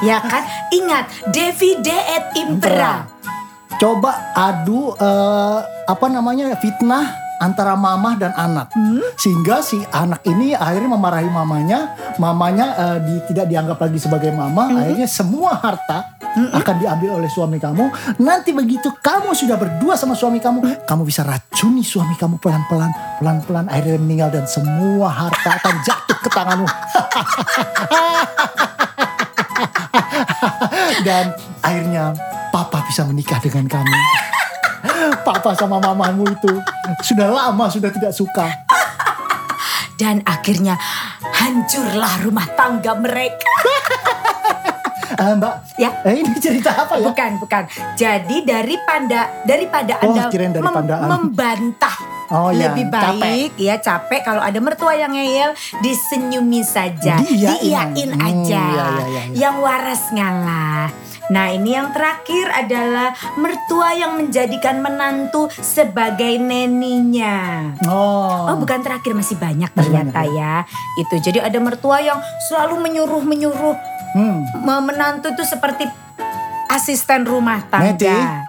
[0.00, 0.46] Ya kan?
[0.70, 3.04] Ingat, Davide et Impera.
[3.80, 5.58] Coba adu eh,
[5.88, 7.08] apa namanya fitnah
[7.40, 9.00] antara mamah dan anak, Hmm?
[9.16, 14.68] sehingga si anak ini akhirnya memarahi mamanya, mamanya eh, di- tidak dianggap lagi sebagai mama,
[14.68, 14.76] Hmm?
[14.76, 17.88] akhirnya semua harta akan diambil oleh suami kamu.
[18.20, 20.76] Nanti begitu kamu sudah berdua sama suami kamu, Hmm?
[20.84, 26.28] kamu bisa racuni suami kamu pelan-pelan, pelan-pelan akhirnya meninggal dan semua harta akan jatuh ke
[26.28, 26.68] tanganmu.
[31.00, 32.12] dan akhirnya
[32.50, 33.96] papa bisa menikah dengan kamu.
[35.22, 36.52] papa sama mamamu itu.
[37.00, 38.46] Sudah lama sudah tidak suka.
[39.94, 40.80] Dan akhirnya
[41.22, 43.52] hancurlah rumah tangga mereka.
[45.12, 45.90] Ah, Mbak, Ya.
[46.06, 47.04] eh, ini cerita apa ya?
[47.04, 47.68] Bukan, bukan.
[47.92, 51.04] Jadi daripada daripada Oh, Anda kirain daripandaan.
[51.04, 51.92] membantah
[52.30, 53.18] Oh, iya, lebih capek.
[53.18, 55.50] baik ya capek kalau ada mertua yang ngeyel
[55.82, 57.58] disenyumi saja, Diiyain.
[57.58, 58.62] diiyain Hmm, aja.
[58.62, 59.36] iya, iya, iya, iya.
[59.36, 60.86] Yang waras ngalah.
[61.30, 67.70] Nah ini yang terakhir adalah mertua yang menjadikan menantu sebagai neninya.
[67.86, 68.50] Oh.
[68.50, 70.54] Oh bukan terakhir masih banyak Masih ternyata banyak, ya.
[70.98, 72.18] Itu jadi ada mertua yang
[72.50, 73.78] selalu menyuruh menyuruh
[74.10, 74.42] Hmm.
[74.66, 75.86] menantu itu seperti
[76.66, 78.42] asisten rumah tangga.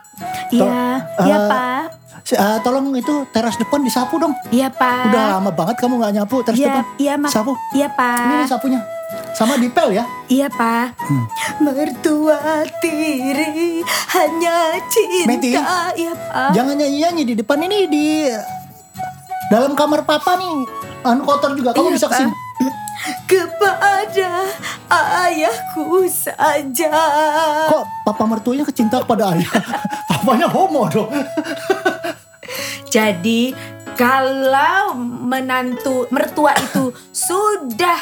[0.49, 2.00] Iya, iya eh, pak,
[2.33, 4.31] Ah, tolong itu teras depan disapu dong.
[4.49, 5.09] iya pak.
[5.09, 6.83] Udah lama banget kamu nggak nyapu teras Iya, depan.
[6.97, 7.53] iya mak, Sapu.
[7.71, 8.79] iya Ini pak, nih sapunya.
[9.31, 10.03] Sama dipel ya.
[10.27, 10.95] iya pak.
[10.97, 11.25] Hmm.
[11.59, 12.39] Mertua
[12.79, 14.55] tiri hanya
[14.87, 15.49] cinta, Meti,
[15.97, 16.49] iya pak.
[16.51, 18.05] Jangan nyanyi-nyanyi di depan ini di
[19.47, 20.63] dalam kamar papa nih.
[21.01, 22.13] Anu kotor juga kamu Iya, bisa Pak.
[22.13, 22.33] ke sini.
[23.25, 24.45] Kepada
[24.87, 26.93] ayahku saja.
[27.67, 29.49] Kok papa mertuanya kecinta kepada ayah?
[30.11, 31.09] Papanya homo dong.
[32.91, 33.55] Jadi
[33.95, 37.97] kalau menantu mertua itu sudah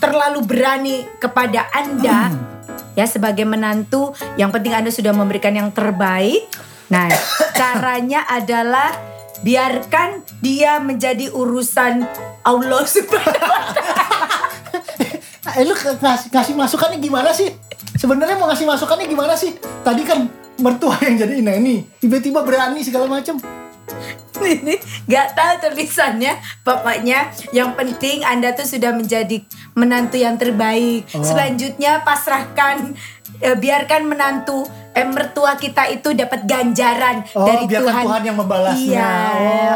[0.00, 2.32] terlalu berani kepada Anda
[2.94, 6.46] ya sebagai menantu, yang penting Anda sudah memberikan yang terbaik.
[6.90, 7.10] Nah,
[7.60, 8.94] caranya adalah
[9.42, 12.06] biarkan dia menjadi urusan
[12.46, 13.52] Allah Subhanahu
[15.54, 17.46] Eh, lu ngasih, ngasih masukannya gimana sih?
[17.94, 19.54] Sebenarnya mau ngasih masukannya gimana sih?
[19.86, 20.26] Tadi kan
[20.58, 23.38] mertua yang jadi neni, tiba-tiba berani segala macam.
[24.44, 24.76] Ini
[25.08, 26.34] nggak tahu tulisannya.
[26.66, 29.40] Pokoknya yang penting anda tuh sudah menjadi
[29.74, 31.06] menantu yang terbaik.
[31.14, 31.22] Oh.
[31.24, 32.94] selanjutnya pasrahkan
[33.44, 38.36] eh, biarkan menantu eh, mertua kita itu dapat ganjaran Oh, dari biarkan Tuhan Tuhan yang
[38.36, 38.80] membalasnya.
[38.80, 39.14] iya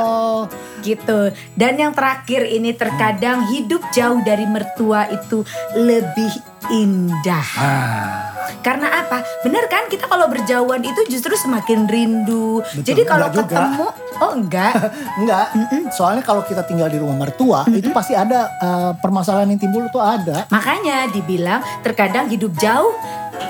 [0.00, 0.48] Oh.
[0.78, 5.42] gitu dan yang terakhir ini terkadang hidup jauh dari mertua itu
[5.74, 6.30] lebih
[6.68, 8.30] indah Ah.
[8.58, 9.20] karena apa?
[9.42, 12.64] Bener kan kita kalau berjauhan itu justru semakin rindu.
[12.64, 13.54] Betul, Jadi kalau enggak juga.
[13.54, 14.72] ketemu, oh enggak.
[15.18, 15.44] Enggak,
[15.90, 19.98] soalnya kalau kita tinggal di rumah mertua itu pasti ada eh, permasalahan yang timbul itu
[19.98, 20.48] ada.
[20.48, 22.94] Makanya dibilang terkadang hidup jauh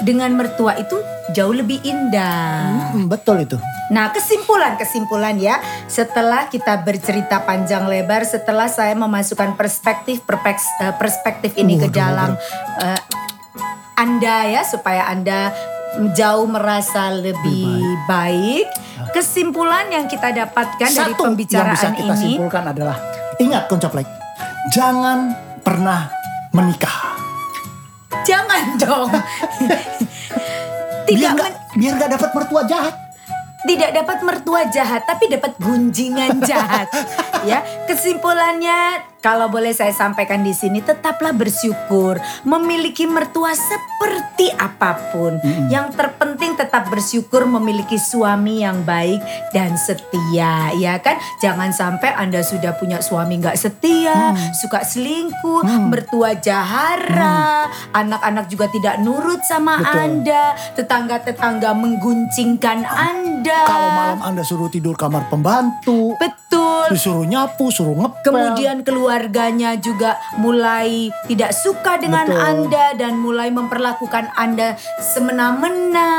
[0.03, 0.97] dengan mertua itu
[1.33, 2.93] jauh lebih indah.
[2.95, 3.57] Hmm, betul itu.
[3.89, 11.81] Nah kesimpulan-kesimpulan ya setelah kita bercerita panjang lebar setelah saya memasukkan perspektif eh, perspektif ini
[11.81, 12.31] ke Waduh, dalam
[12.85, 13.01] eh,
[13.97, 15.53] anda ya supaya anda
[16.13, 18.67] jauh merasa lebih baik.
[19.09, 22.97] Kesimpulan yang kita dapatkan dari Satu yang pembicaraan bisa kita ini simpulkan adalah
[23.41, 24.09] ingat koncoplek,
[24.75, 25.33] jangan
[25.65, 26.13] pernah
[26.53, 27.28] menikah.
[28.25, 29.11] Jangan dong.
[31.09, 32.95] Tidak biar nggak biar nggak dapat mertua jahat.
[33.59, 36.87] tidak dapat mertua jahat tapi dapat gunjingan jahat
[37.47, 45.43] ya kesimpulannya kalau boleh saya sampaikan di sini tetaplah bersyukur memiliki mertua seperti apa pun.
[45.67, 49.19] Yang terpenting tetap bersyukur memiliki suami yang baik
[49.51, 51.19] dan setia ya kan?
[51.43, 57.67] Jangan sampai anda sudah punya suami nggak setia suka selingkuh mertua jahara
[57.99, 59.99] anak-anak juga tidak nurut sama Betul.
[59.99, 60.43] anda
[60.79, 63.61] tetangga-tetangga mengguncingkan anda.
[63.67, 66.48] Kalau malam anda suruh tidur kamar pembantu, Betul.
[66.93, 68.33] Disuruh nyapu, suruh ngepel.
[68.33, 72.41] Kemudian keluarganya juga mulai tidak suka dengan Betul.
[72.41, 76.11] Anda dan mulai memperlakukan Anda semena-mena.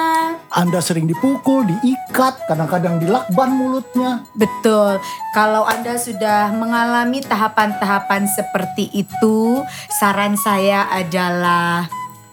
[0.53, 4.25] Anda sering dipukul, diikat, kadang-kadang dilakban mulutnya.
[4.37, 5.01] Betul.
[5.33, 9.61] Kalau Anda sudah mengalami tahapan-tahapan seperti itu,
[10.01, 11.89] saran saya adalah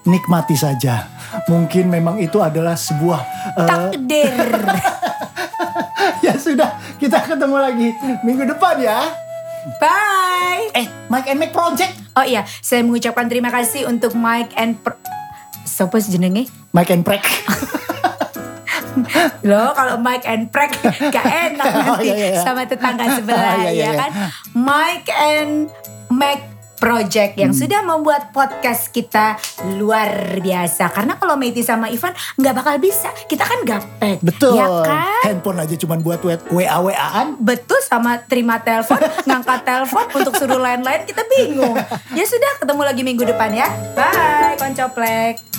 [0.07, 1.03] Nikmati saja.
[1.47, 3.21] Mungkin memang itu adalah sebuah
[3.55, 4.47] takdir.
[6.25, 7.87] ya sudah, kita ketemu lagi
[8.23, 8.99] minggu depan ya.
[9.79, 10.71] Bye.
[10.71, 11.91] Eh, Mike and Make Project.
[12.15, 14.95] Oh iya, saya mengucapkan terima kasih untuk Mike and Pro
[15.67, 16.47] Sopo jenenge?
[16.71, 17.21] Mike and Prek.
[19.45, 20.73] Loh kalau Mike and Prank
[21.13, 22.41] gak enak Oh, nanti iya, iya, iya.
[22.41, 23.91] sama tetangga sebelah Iya, iya, ya iya.
[23.93, 24.11] kan.
[24.57, 25.53] Mike and
[26.09, 26.39] Mac
[26.77, 27.59] Project yang Hmm.
[27.59, 29.35] sudah membuat podcast kita
[29.75, 30.87] luar biasa.
[30.87, 33.09] Karena kalau Meiti sama Ivan nggak bakal bisa.
[33.25, 34.21] Kita kan gaptek.
[34.21, 34.55] Betul.
[34.55, 35.21] Ya kan?
[35.25, 37.37] Handphone aja cuman buat WA-WA-an.
[37.39, 41.73] Betul sama terima telepon, ngangkat telepon untuk suruh lain-lain kita bingung.
[42.13, 43.67] Ya sudah ketemu lagi minggu depan ya.
[43.93, 45.56] Bye, koncoplek.